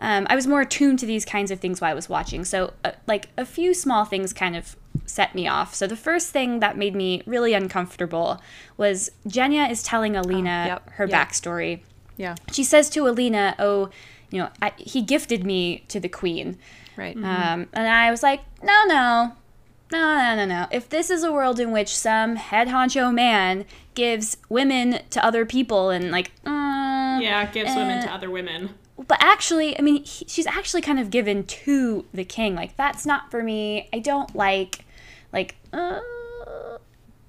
[0.00, 2.44] um, I was more attuned to these kinds of things while I was watching.
[2.44, 5.74] So, uh, like a few small things kind of set me off.
[5.74, 8.40] So the first thing that made me really uncomfortable
[8.76, 11.28] was Genya is telling Alina yep, her yep.
[11.28, 11.80] backstory
[12.16, 12.36] Yeah.
[12.52, 13.90] she says to Alina, "Oh,
[14.30, 16.56] you know, I, he gifted me to the queen,"
[16.96, 17.16] Right.
[17.16, 19.32] um, and I was like, "No, no,
[20.00, 20.66] no, no, no, no.
[20.70, 25.46] If this is a world in which some head honcho man gives women to other
[25.46, 28.70] people and like, uh, Yeah, gives women to uh, other women.
[29.06, 32.54] but actually, I mean, he, she's actually kind of given to the king.
[32.54, 33.88] Like, that's not for me.
[33.92, 34.84] I don't like,
[35.32, 36.00] like, uh,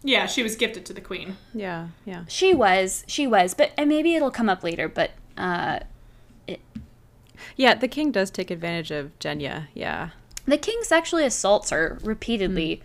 [0.03, 1.37] Yeah, she was gifted to the queen.
[1.53, 1.87] yeah.
[2.05, 2.25] Yeah.
[2.27, 4.87] she was, she was, but and maybe it'll come up later.
[4.89, 5.79] But uh,
[6.47, 6.61] it...
[7.55, 7.75] Yeah.
[7.75, 9.67] The king does take advantage of Genya.
[9.73, 10.09] Yeah.
[10.47, 12.81] The king sexually assaults her repeatedly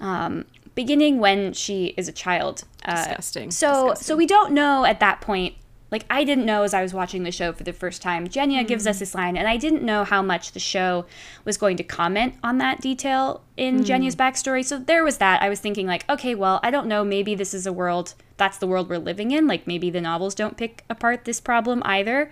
[0.00, 2.64] um, beginning when she is a child.
[2.84, 3.50] Uh, Disgusting.
[3.50, 4.16] so so Disgusting.
[4.16, 5.54] we don't know at that point.
[5.90, 8.28] Like i didn't know as i was watching the show for the first time.
[8.28, 11.04] Genya gives us this line and i didn't know how much the show
[11.44, 14.64] was going to comment on that detail in genya's backstory.
[14.64, 15.42] So there was that.
[15.42, 17.02] I was thinking like okay well i don't know.
[17.04, 19.48] Maybe this is a world that's the world we're living in.
[19.48, 22.30] Like maybe the novels don't pick apart this problem either.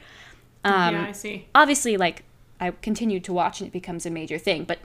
[0.64, 1.46] Um, yeah, I see.
[1.54, 2.22] obviously like
[2.60, 4.64] I continued to watch and it becomes a major thing.
[4.64, 4.78] But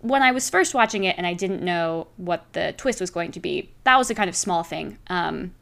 [0.00, 3.32] when I was first watching it and I didn't know what the twist was going
[3.32, 4.98] to be, that was a kind of small thing.
[5.08, 5.54] Um,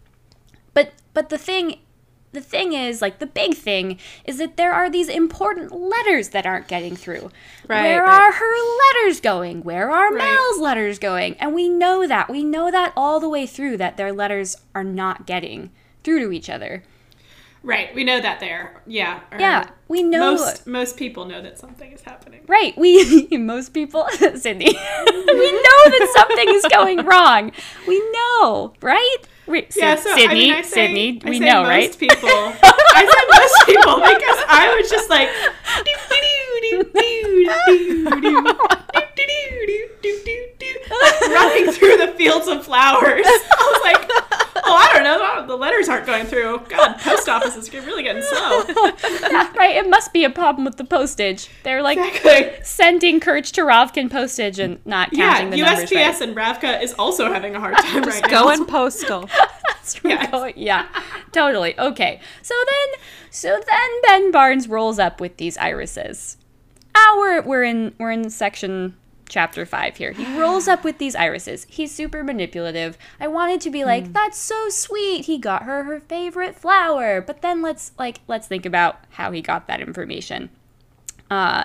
[0.74, 1.78] but but the thing
[2.32, 6.46] the thing is like the big thing is that there are these important letters that
[6.46, 7.30] aren't getting through.
[7.66, 8.20] Right, Where right.
[8.20, 9.62] are her letters going?
[9.62, 10.18] Where are Right.
[10.18, 11.34] Mal's letters going?
[11.40, 12.28] And we know that.
[12.28, 15.70] We know that all the way through that their letters are not getting
[16.04, 16.82] through to each other.
[17.62, 18.82] Right, we know that there.
[18.86, 19.20] Yeah.
[19.38, 22.42] Yeah, we know Most most people know that something is happening.
[22.46, 22.76] Right.
[22.78, 24.66] We most people Sydney.
[25.06, 27.52] we know that something is going wrong.
[27.86, 29.16] We know, right?
[29.74, 31.98] Yeah, so Sydney, I mean, I say, Sydney, I we know, most right?
[31.98, 32.28] People.
[32.28, 36.47] I said most people because I was just like, like
[41.30, 43.24] running through the fields of flowers.
[43.26, 44.10] I was like,
[44.64, 46.60] oh, I don't know, the letters aren't going through.
[46.68, 48.62] God, post office is really getting slow.
[49.56, 49.76] Right.
[49.76, 51.48] It must be a problem with the postage.
[51.64, 52.64] They're like Exactly.
[52.64, 56.94] sending Kirch to Ravkin postage and not Yeah, counting the numbers USPS and Ravka is
[56.94, 58.42] also having a hard time Just right now.
[58.44, 59.28] going postal.
[59.68, 60.52] That's Yes.
[60.56, 60.86] Yeah,
[61.32, 61.78] totally.
[61.78, 62.20] Okay.
[62.42, 66.36] So then, so then Ben Barnes rolls up with these irises.
[67.00, 68.96] Ah, we're we're in we're in section
[69.28, 70.10] chapter five here.
[70.10, 71.64] He rolls up with these irises.
[71.68, 72.98] He's super manipulative.
[73.20, 75.26] I wanted to be like, that's so sweet.
[75.26, 77.20] He got her her favorite flower.
[77.20, 80.50] But then let's like let's think about how he got that information.
[81.30, 81.64] Uh,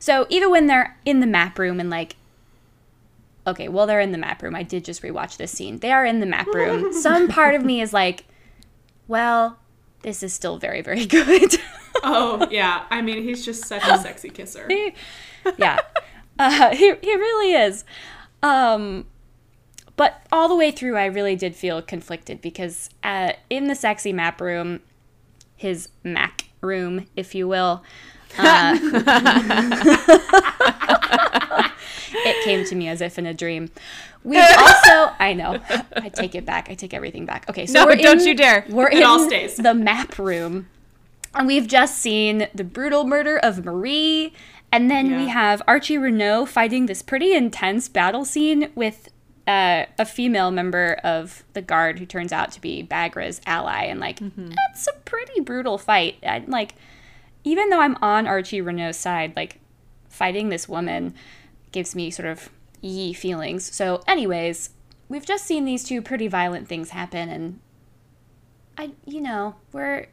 [0.00, 2.16] so even when they're in the map room and like
[3.46, 4.54] okay, well, they're in the map room.
[4.54, 5.78] I did just rewatch this scene.
[5.78, 6.92] They are in the map room.
[7.00, 8.26] Some part of me is like,
[9.06, 9.58] well,
[10.02, 11.56] this is still very, very good.
[12.02, 12.84] Oh, yeah.
[12.90, 14.68] I mean, he's just such a sexy kisser.
[15.58, 15.80] yeah,
[16.38, 17.84] uh, he, he really is.
[18.42, 19.06] Um,
[19.96, 24.12] but all the way through, I really did feel conflicted because uh, in the sexy
[24.12, 24.80] map room,
[25.56, 27.82] his Mac room, if you will,
[28.38, 28.78] uh,
[32.28, 33.70] it came to me as if in a dream.
[34.24, 35.60] We also, I know,
[35.96, 36.68] I take it back.
[36.70, 37.48] I take everything back.
[37.48, 38.64] Okay, so No, don't in- you dare.
[38.68, 39.56] We're It in all stays.
[39.56, 40.68] the map room,
[41.34, 44.32] and we've just seen the brutal murder of Marie,
[44.72, 49.08] and then we have Archie Renaux fighting this pretty intense battle scene with
[49.46, 53.98] uh, a female member of the guard who turns out to be Baghra's ally, and
[53.98, 56.16] like that's a pretty brutal fight.
[56.22, 56.74] I, like,
[57.44, 59.58] even though I'm on Archie Renaux's side, like
[60.10, 61.14] fighting this woman
[61.72, 62.50] gives me sort of
[62.80, 63.74] yee feelings.
[63.74, 64.70] So, anyways,
[65.08, 67.60] we've just seen these two pretty violent things happen, and
[68.76, 70.06] I, you know, we're.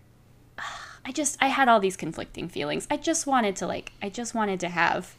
[1.08, 2.88] I just, I had all these conflicting feelings.
[2.90, 5.14] I just wanted to, like, I just wanted to have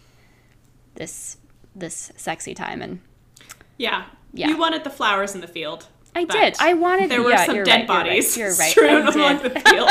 [0.96, 1.36] this,
[1.76, 3.00] this sexy time, and
[3.78, 4.06] Yeah.
[4.32, 4.48] Yeah.
[4.48, 5.86] You wanted the flowers in the field.
[6.16, 6.56] I but did.
[6.58, 7.10] I wanted.
[7.10, 8.70] There were yeah, some you're dead right, you're right, bodies You're right.
[8.70, 9.88] strewn I along the field.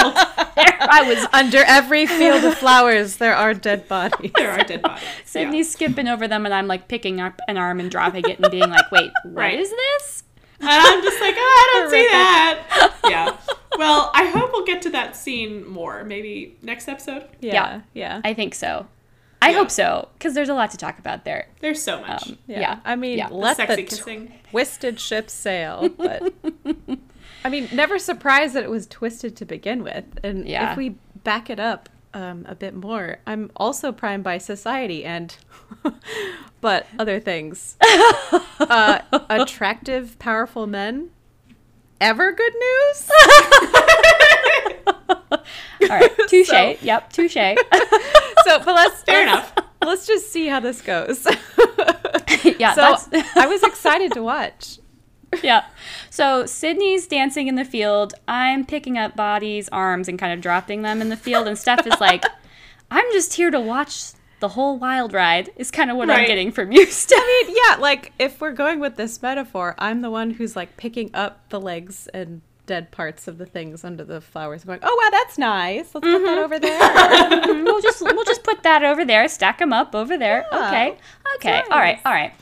[0.88, 4.32] I was Under every field of flowers, there are dead bodies.
[4.36, 5.08] There are dead bodies.
[5.26, 8.50] Sydney's skipping over them, and I'm like picking up an arm and dropping it and
[8.52, 9.78] being like, "Wait, what is Right.
[10.00, 10.24] this?"
[10.62, 12.94] And I'm just like, oh, I don't see that.
[13.10, 13.38] Yeah.
[13.78, 16.04] Well, I hope we'll get to that scene more.
[16.06, 17.28] Maybe next episode.
[17.42, 18.22] Yeah, yeah.
[18.24, 18.88] I think so.
[19.46, 19.58] I Yeah.
[19.58, 21.48] hope so because there's a lot to talk about there.
[21.60, 22.30] There's so much.
[22.30, 22.60] Um, Yeah.
[22.60, 22.80] yeah.
[22.86, 23.28] I mean, Yeah.
[23.30, 24.34] let Sexy the kissing.
[24.50, 25.90] twisted ship sail.
[25.98, 26.34] But
[27.44, 30.06] I mean, never surprised that it was twisted to begin with.
[30.24, 30.72] And Yeah.
[30.72, 35.36] if we back it up um, a bit more, I'm also primed by society and,
[36.62, 37.76] but other things.
[38.60, 41.10] uh, attractive, powerful men.
[42.02, 43.10] Ever good news?
[45.28, 46.48] All right, touche.
[46.48, 47.36] So- Yep, touche.
[48.46, 49.54] So, but let's Fair enough.
[49.84, 51.26] Let's just see how this goes.
[52.60, 52.96] yeah, so
[53.36, 54.80] I was excited to watch.
[55.44, 55.66] yeah.
[56.10, 58.14] So Sidney's dancing in the field.
[58.28, 61.48] I'm picking up bodies, arms, and kind of dropping them in the field.
[61.48, 62.24] And Steph is like,
[62.92, 66.52] I'm just here to watch the whole wild ride, is kind of what I'm getting
[66.52, 67.18] from you, Steph.
[67.20, 70.78] I mean, yeah, like if we're going with this metaphor, I'm the one who's like
[70.78, 75.00] picking up the legs and dead parts of the things under the flowers, going, "Oh
[75.04, 75.94] wow, that's nice.
[75.94, 79.60] Let's put that over there." Mhm, we'll just we'll just put that over there, stack
[79.60, 80.46] them up over there.
[80.52, 80.98] Yeah, okay,
[81.36, 82.34] okay, that's all right all right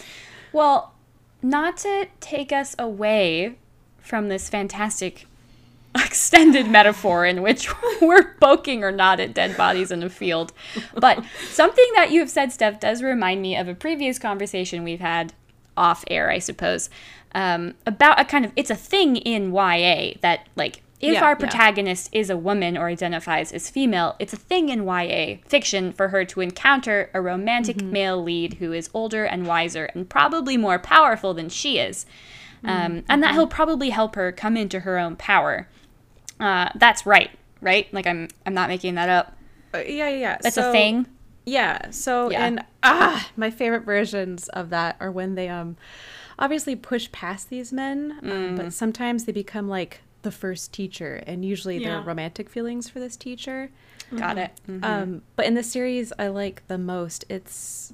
[0.52, 0.94] Well,
[1.42, 3.56] not to take us away
[4.00, 5.28] from this fantastic
[5.96, 7.70] extended metaphor in which
[8.02, 10.52] we're poking or not at dead bodies in a field,
[10.96, 15.00] but something that you have said, Steph, does remind me of a previous conversation we've
[15.00, 15.34] had
[15.78, 16.90] off air, I suppose,
[17.36, 21.32] um, about a kind of it's a thing in YA that like if Yeah, our
[21.32, 21.36] yeah.
[21.36, 26.10] protagonist is a woman or identifies as female, it's a thing in YA fiction for
[26.10, 27.91] her to encounter a romantic Mm-hmm.
[27.91, 32.06] male lead who is older and wiser and probably more powerful than she is.
[32.63, 33.00] Um, Mm-hmm.
[33.10, 35.67] and that he'll probably help her come into her own power.
[36.39, 37.93] Uh, that's right, right?
[37.93, 39.36] Like I'm, I'm not making that up.
[39.74, 40.38] Uh, yeah, yeah.
[40.41, 41.08] That's so- a thing.
[41.46, 41.89] Yeah.
[41.91, 42.46] So Yeah.
[42.46, 45.76] and ah, my favorite versions of that are when they um
[46.39, 48.58] obviously push past these men, um, Mm.
[48.58, 53.00] but sometimes they become like the first teacher, and usually there are romantic feelings for
[53.00, 53.69] this teacher.
[54.15, 54.52] Got it.
[54.69, 54.84] Mhm.
[54.84, 57.26] Um, but in the series, I like the most.
[57.30, 57.93] It's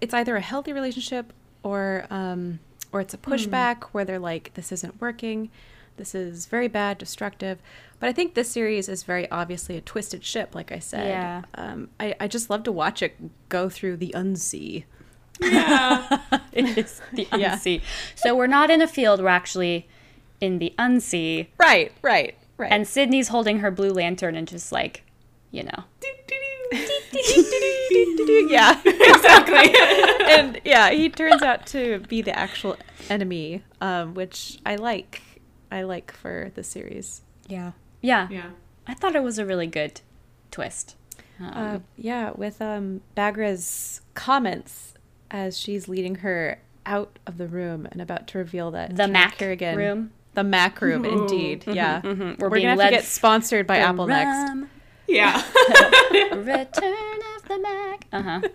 [0.00, 2.58] it's either a healthy relationship or um,
[2.92, 5.48] or it's a pushback where they're like, this isn't working,
[5.96, 7.58] this is very bad, destructive.
[8.00, 11.06] But I think this series is very obviously a twisted ship, like I said.
[11.08, 11.42] Yeah.
[11.54, 13.14] Um, I, I just love to watch it
[13.50, 14.84] go through the unsea.
[15.42, 16.20] Yeah.
[16.52, 17.58] it is the Yeah.
[18.14, 19.20] So we're not in a field.
[19.20, 19.88] We're actually
[20.40, 21.46] in the unsea.
[21.58, 22.72] Right, right, right.
[22.72, 25.04] And Sidney's holding her blue lantern and just like,
[25.50, 25.84] you know.
[28.48, 28.80] yeah.
[28.84, 29.74] exactly.
[30.28, 32.76] and yeah, he turns out to be the actual
[33.08, 35.22] enemy, um, which I like.
[35.72, 37.22] I like for the series.
[37.46, 37.72] Yeah.
[38.00, 38.28] Yeah.
[38.30, 38.50] yeah.
[38.86, 40.00] I thought it was a really good
[40.50, 40.96] twist.
[41.38, 44.94] Um, Uh, yeah, with um, Baghra's comments
[45.30, 49.12] as she's leading her out of the room and about to reveal that the General
[49.12, 50.10] Mac Kirigan- room.
[50.34, 51.64] the Mac room, indeed.
[51.66, 52.38] Yeah, mhm.
[52.38, 54.66] we're, We're being gonna have led to get sponsored by The Apple next.
[55.06, 55.42] Yeah.
[56.32, 58.06] Return of the Mac.
[58.12, 58.40] Uh huh.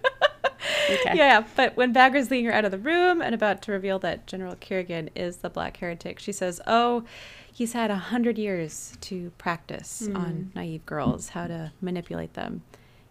[0.90, 1.16] Okay.
[1.18, 4.26] Yeah, but when Baghra's leading her out of the room and about to reveal that
[4.28, 7.04] General Kirigan is the Black Heretic, she says, "Oh,
[7.52, 12.62] he's had a hundred years to practice on naive girls, how to manipulate them."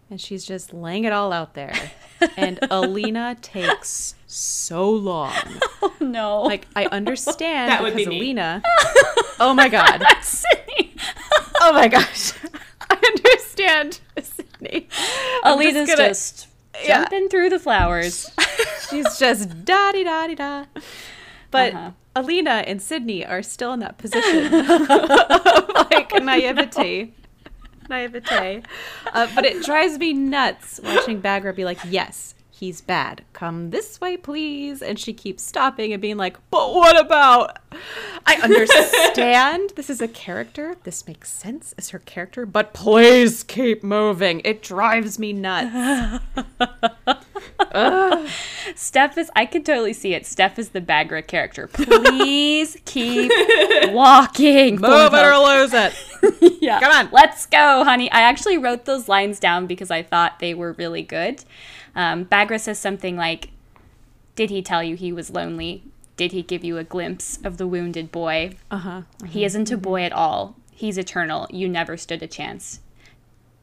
[0.09, 1.73] And she's just laying it all out there.
[2.37, 5.33] and Alina takes so long.
[5.81, 6.41] Oh no.
[6.43, 8.17] Like I understand That would because be.
[8.17, 8.61] Alina.
[9.39, 10.03] Oh my god.
[10.21, 10.95] Sidney.
[11.61, 12.33] Oh my gosh.
[12.89, 14.87] I understand, Sidney.
[15.43, 16.47] Alina's gonna- just
[16.83, 17.01] Yeah.
[17.01, 18.29] jumping through the flowers.
[18.89, 20.65] She's just da di da di da.
[21.51, 21.91] But Uh-huh.
[22.15, 27.13] Alina and Sidney are still in that position of like naivety.
[27.89, 28.63] Naivete.
[29.13, 33.23] Uh, but it drives me nuts watching Baghra be like, yes, he's bad.
[33.33, 34.81] Come this way, please.
[34.81, 37.57] And she keeps stopping and being like, but what about?
[38.25, 40.75] I understand this is a character.
[40.83, 44.41] This makes sense as her character, but please keep moving.
[44.45, 46.23] It drives me nuts.
[48.75, 50.25] Steph is, I could totally see it.
[50.25, 51.67] Steph is the Baghra character.
[51.67, 53.31] Please keep
[53.91, 54.79] walking.
[54.79, 56.61] Move it or lose it.
[56.61, 56.79] yeah.
[56.79, 57.09] Come on.
[57.11, 58.11] Let's go, honey.
[58.11, 61.43] I actually wrote those lines down because I thought they were really good.
[61.95, 63.49] Um, Baghra says something like,
[64.35, 65.83] Did he tell you he was lonely?
[66.17, 68.55] Did he give you a glimpse of the wounded boy?
[68.71, 69.01] Uh huh.
[69.27, 70.55] He isn't a boy at all.
[70.71, 71.47] He's eternal.
[71.49, 72.79] You never stood a chance.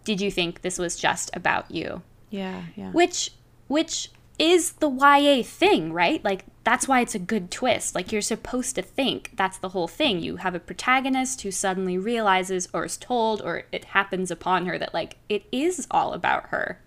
[0.05, 2.03] Did you think this was just about you?
[2.31, 2.91] Yeah, yeah.
[2.91, 3.33] Which
[3.73, 6.23] which is the YA thing, right?
[6.23, 7.95] Like that's why it's a good twist.
[7.95, 10.21] Like you're supposed to think that's the whole thing.
[10.21, 14.77] You have a protagonist who suddenly realizes or is told or it happens upon her
[14.77, 16.81] that like it is all about her.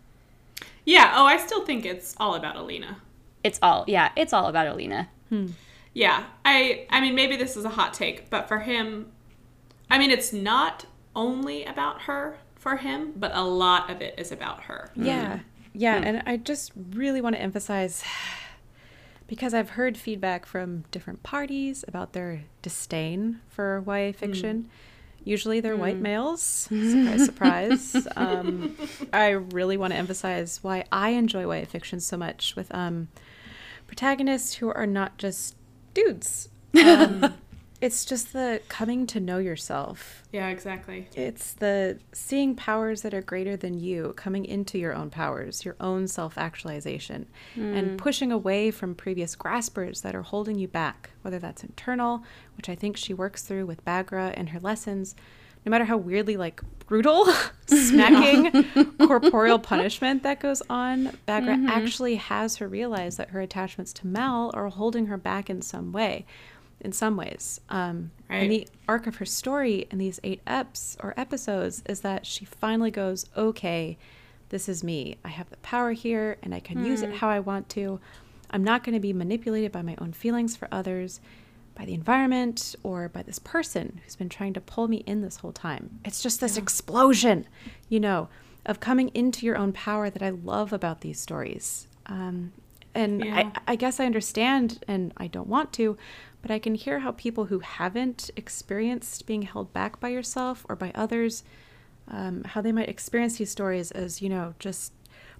[0.85, 1.13] Yeah.
[1.15, 2.97] Oh, I still think it's all about Alina.
[3.43, 5.09] It's all yeah, it's all about Alina.
[5.29, 5.47] Hmm.
[5.93, 6.25] Yeah.
[6.45, 9.11] I I mean maybe this is a hot take, but for him
[9.89, 14.31] I mean it's not only about her for him, but a lot of it is
[14.31, 14.91] about her.
[14.93, 15.05] Hmm.
[15.05, 15.39] Yeah.
[15.75, 16.01] Yeah.
[16.03, 18.03] And I just really want to emphasize
[19.27, 24.69] because I've heard feedback from different parties about their disdain for YA fiction.
[25.23, 26.41] Usually they're white males.
[26.69, 28.07] Surprise, surprise.
[28.15, 28.75] um,
[29.11, 33.07] I really want to emphasize why I enjoy YA fiction so much with um,
[33.87, 35.55] protagonists who are not just
[35.93, 36.49] dudes.
[36.75, 37.33] Um,
[37.85, 41.07] it's just the coming to know yourself Yeah, exactly.
[41.13, 45.75] it's the seeing powers that are greater than you, coming into your own powers, your
[45.79, 47.95] own self actualization, and hmm.
[47.97, 52.23] pushing away from previous graspers that are holding you back, whether that's internal,
[52.57, 55.15] which I think she works through with Baghra and her lessons,
[55.63, 57.25] no matter how weirdly like brutal,
[57.67, 58.63] smacking
[58.97, 61.69] corporeal punishment that goes on, Baghra mm-hmm.
[61.69, 65.91] actually has her realize that her attachments to Mal are holding her back in some
[65.91, 66.25] way.
[66.85, 68.43] In some ways, um, Right.
[68.43, 72.45] and the arc of her story in these eight eps or episodes is that she
[72.45, 73.97] finally goes, okay,
[74.49, 75.17] this is me.
[75.25, 77.99] I have the power here and I can use it how I want to.
[78.51, 81.19] I'm not going to be manipulated by my own feelings for others,
[81.73, 85.37] by the environment, or by this person who's been trying to pull me in this
[85.37, 85.99] whole time.
[86.05, 87.47] It's just this explosion,
[87.89, 88.29] you know,
[88.65, 91.87] of coming into your own power that I love about these stories.
[92.05, 92.53] Um,
[92.93, 93.51] and Yeah.
[93.67, 95.97] I, I guess I understand, and I don't want to,
[96.45, 100.75] but I can hear how people who haven't experienced being held back by yourself or
[100.75, 101.43] by others,
[102.07, 104.93] um, how they might experience these stories as, you know, just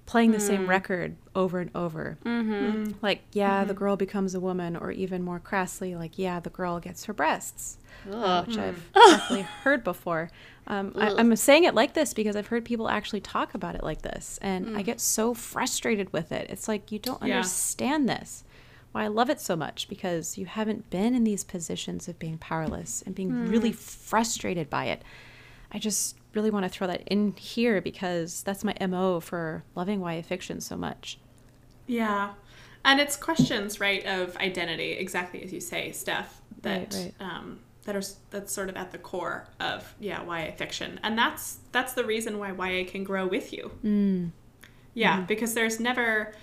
[0.07, 2.17] playing the same record over and over.
[2.25, 2.93] Mm-hmm.
[3.03, 6.79] Like, yeah, the girl becomes a woman, or even more crassly, like, yeah, the girl
[6.79, 7.77] gets her breasts,
[8.11, 10.31] uh, which I've definitely heard before.
[10.65, 13.83] Um, I, I'm saying it like this because I've heard people actually talk about it
[13.83, 16.49] like this, and I get so frustrated with it.
[16.49, 17.35] It's like, you don't Yeah.
[17.35, 18.43] understand this.
[18.95, 22.37] Why I love it so much because you haven't been in these positions of being
[22.37, 25.01] powerless and being really frustrated by it.
[25.69, 29.99] I just really want to throw that in here because that's my MO for loving
[29.99, 31.19] YA fiction so much.
[31.87, 32.35] Yeah.
[32.85, 37.97] And it's questions, right, of identity, exactly as you say, Steph, that Right, um that
[37.97, 41.01] are that's sort of at the core of yeah, YA fiction.
[41.03, 43.71] And that's that's the reason why YA can grow with you.
[43.83, 44.31] Mm.
[44.93, 46.33] Yeah, because there's never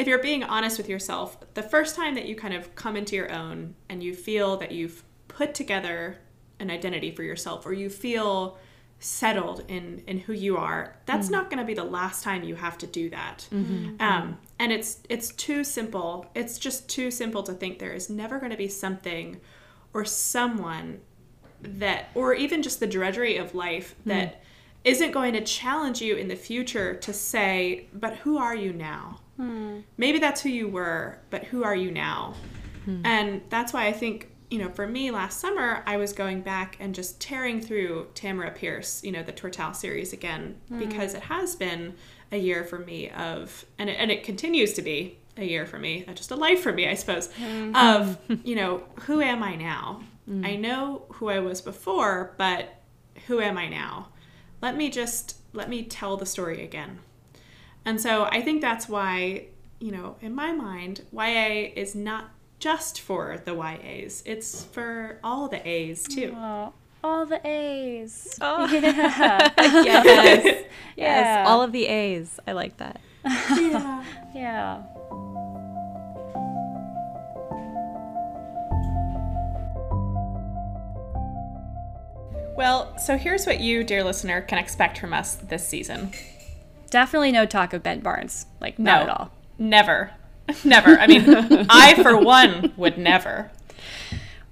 [0.00, 3.14] if you're being honest with yourself, the first time that you kind of come into
[3.14, 6.18] your own and you feel that you've put together
[6.58, 8.58] an identity for yourself or you feel
[9.02, 11.36] settled in in who you are that's mm-hmm.
[11.36, 13.46] not going to be the last time you have to do that.
[13.52, 13.96] Mm-hmm.
[14.00, 16.30] Um, and it's it's too simple.
[16.34, 19.40] It's just too simple to think there is never going to be something
[19.92, 21.00] or someone
[21.62, 24.10] that or even just the drudgery of life hmm.
[24.10, 24.42] that
[24.84, 29.19] not going to challenge you in the future to say but who are you now
[29.40, 29.78] Hmm.
[29.96, 32.34] maybe that's who you were but who are you now?
[32.84, 33.06] Hmm.
[33.06, 36.76] And that's why i think you know for me last summer i was going back
[36.78, 40.78] and just tearing through Tamora Pierce you know the Tortall series again hmm.
[40.78, 41.94] because it has been
[42.32, 45.78] a year for me of and it, and it continues to be a year for
[45.78, 47.30] me uh, just a life for me i suppose
[47.74, 50.02] of you know who am i now?
[50.44, 52.82] I know who i was before but
[53.26, 54.08] who am i now?
[54.60, 56.98] Let me just let me tell the story again
[57.84, 59.46] and so I think that's why,
[59.78, 64.22] you know, in my mind, YA is not just for the YAs.
[64.26, 66.34] It's for all the A's too.
[66.36, 66.72] Oh,
[67.02, 68.38] all the A's.
[68.40, 68.66] Oh.
[68.70, 69.50] Yeah.
[69.58, 70.44] yes.
[70.44, 70.62] Yeah.
[70.96, 71.48] yes.
[71.48, 72.38] All of the A's.
[72.46, 73.00] I like that.
[73.24, 74.04] Yeah.
[74.34, 74.82] yeah.
[82.56, 86.12] Well, so here's what you, dear listener, can expect from us this season.
[86.90, 88.46] Definitely no talk of Ben Barnes.
[88.60, 89.30] Like, not at all.
[89.58, 90.10] Never.
[90.64, 90.98] Never.
[90.98, 91.24] I mean,
[91.70, 93.52] I, for one, would never.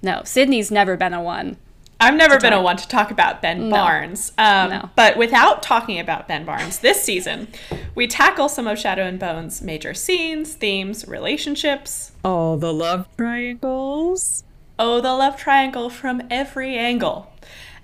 [0.00, 1.56] No, Sidney's never been a one.
[2.00, 4.30] I've never been a one to talk about Ben Barnes.
[4.38, 4.90] Um, No.
[4.94, 7.48] But without talking about Ben Barnes this season,
[7.96, 12.12] we tackle some of Shadow and Bone's major scenes, themes, relationships.
[12.24, 14.44] All the love triangles.
[14.78, 17.32] Oh, the love triangle from every angle.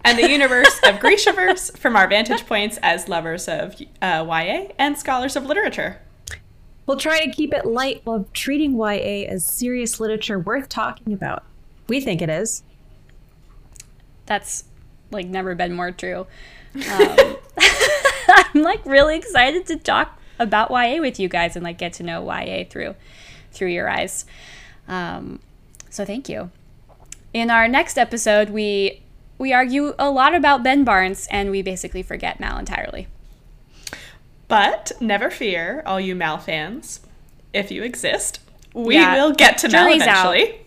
[0.04, 4.98] And the universe of Grishaverse from our vantage points as lovers of uh, YA and
[4.98, 6.00] scholars of literature.
[6.86, 11.44] We'll try to keep it light while treating YA as serious literature worth talking about.
[11.88, 12.62] We think it is.
[14.26, 14.64] That's
[15.10, 16.26] like never been more true.
[16.74, 17.36] Um,
[18.28, 22.02] I'm like really excited to talk about YA with you guys and like get to
[22.02, 22.94] know YA through
[23.52, 24.26] through your eyes.
[24.88, 25.40] Um,
[25.88, 26.50] so thank you.
[27.32, 29.03] In our next episode, we
[29.38, 33.08] we argue a lot about Ben Barnes, and we basically forget Mal entirely.
[34.48, 37.00] But never fear, all you Mal fans.
[37.52, 38.40] If you exist,
[38.74, 40.34] we Yeah, will get to Mal jury's out.
[40.36, 40.60] eventually.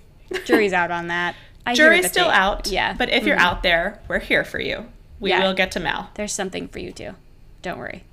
[0.46, 1.36] Jury's out on that.
[1.66, 2.34] I Jury's still tape.
[2.34, 2.68] out.
[2.68, 3.42] Yeah, But if you're Mhm.
[3.42, 4.86] out there, we're here for you.
[5.20, 5.44] We Yeah.
[5.46, 6.10] will get to Mal.
[6.16, 7.12] there's something for you too.
[7.62, 8.04] Don't worry.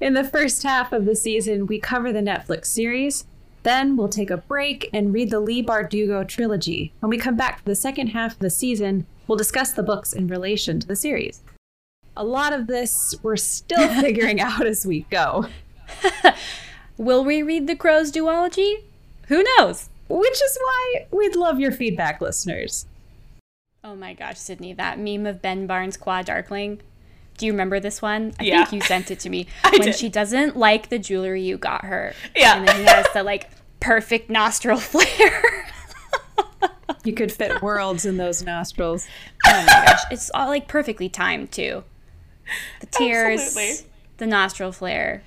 [0.00, 3.24] In the first half of the season, we cover the Netflix series.
[3.62, 6.92] Then we'll take a break and read the Leigh Bardugo trilogy.
[7.00, 10.12] When we come back for the second half of the season, we'll discuss the books
[10.12, 11.40] in relation to the series.
[12.16, 15.46] A lot of this we're still figuring out as we go,
[16.98, 18.82] Will we read the Crow's duology?
[19.28, 19.88] Who knows?
[20.08, 22.86] which is why we'd love your feedback, listeners.
[23.82, 26.80] Oh my gosh, Sidney, that meme of Ben Barnes Qua Darkling.
[27.38, 28.32] Do you remember this one?
[28.38, 28.58] I Yeah.
[28.64, 29.48] think you sent it to me.
[29.64, 29.96] I when did.
[29.96, 32.14] she doesn't like the jewelry you got her.
[32.36, 32.56] Yeah.
[32.56, 33.50] And then he has the like
[33.80, 35.66] perfect nostril flare.
[37.06, 39.06] You could fit worlds in those nostrils.
[39.46, 40.00] oh my gosh.
[40.10, 41.84] It's all like perfectly timed too.
[42.80, 43.90] The tears, Absolutely.
[44.18, 45.22] the nostril flare.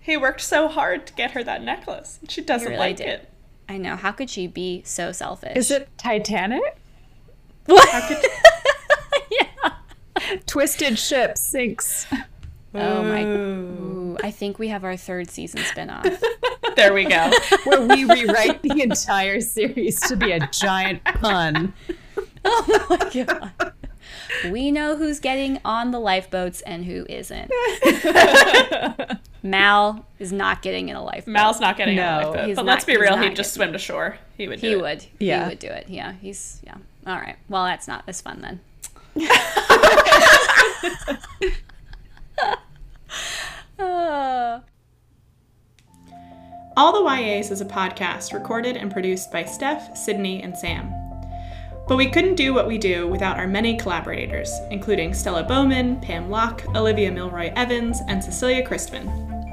[0.00, 2.20] He worked so hard to get her that necklace.
[2.28, 3.08] She doesn't really like did.
[3.08, 3.30] it.
[3.68, 3.96] I know.
[3.96, 5.56] How could she be so selfish?
[5.56, 6.62] Is it Titanic?
[7.68, 8.24] How could
[10.46, 12.06] Twisted ship sinks.
[12.74, 13.24] Oh my.
[13.24, 16.20] Ooh, I think we have our third season spinoff.
[16.76, 17.30] There we go.
[17.64, 21.72] Where we rewrite the entire series to be a giant pun.
[22.44, 23.72] oh my god.
[24.50, 27.50] We know who's getting on the lifeboats and who isn't.
[29.42, 31.32] Mal is not getting in a lifeboat.
[31.32, 32.46] Mal's not getting No, a lifeboat.
[32.48, 34.18] he's But not- let's be real, he'd just swim to shore.
[34.36, 34.80] He would do He it.
[34.82, 35.06] would.
[35.18, 35.44] Yeah.
[35.44, 35.88] He would do it.
[35.88, 36.12] Yeah.
[36.20, 36.74] He's yeah.
[37.06, 37.36] All right.
[37.48, 38.60] Well, that's not as fun then.
[46.76, 50.92] All the YAs is a podcast recorded and produced by Steph, Sidney, and Sam.
[51.88, 56.30] But we couldn't do what we do without our many collaborators, including Stella Bowman, Pam
[56.30, 59.08] Locke, Olivia Milroy Evans, and Cecilia Christman.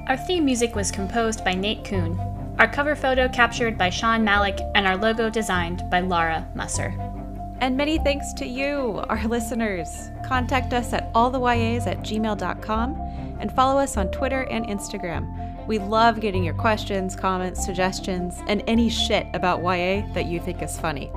[0.10, 2.20] our theme music was composed by Nate Kuhn.
[2.60, 7.13] Our cover photo captured by Sean Malik, and our logo designed by Lara Musser.
[7.60, 10.10] And many thanks to you, our listeners.
[10.26, 12.96] Contact us at alltheyas at gmail.com
[13.40, 15.68] and follow us on Twitter and Instagram.
[15.68, 20.62] We love getting your questions, comments, suggestions, and any shit about YA that you think
[20.62, 21.12] is funny.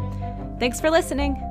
[0.59, 1.46] Thanks for listening.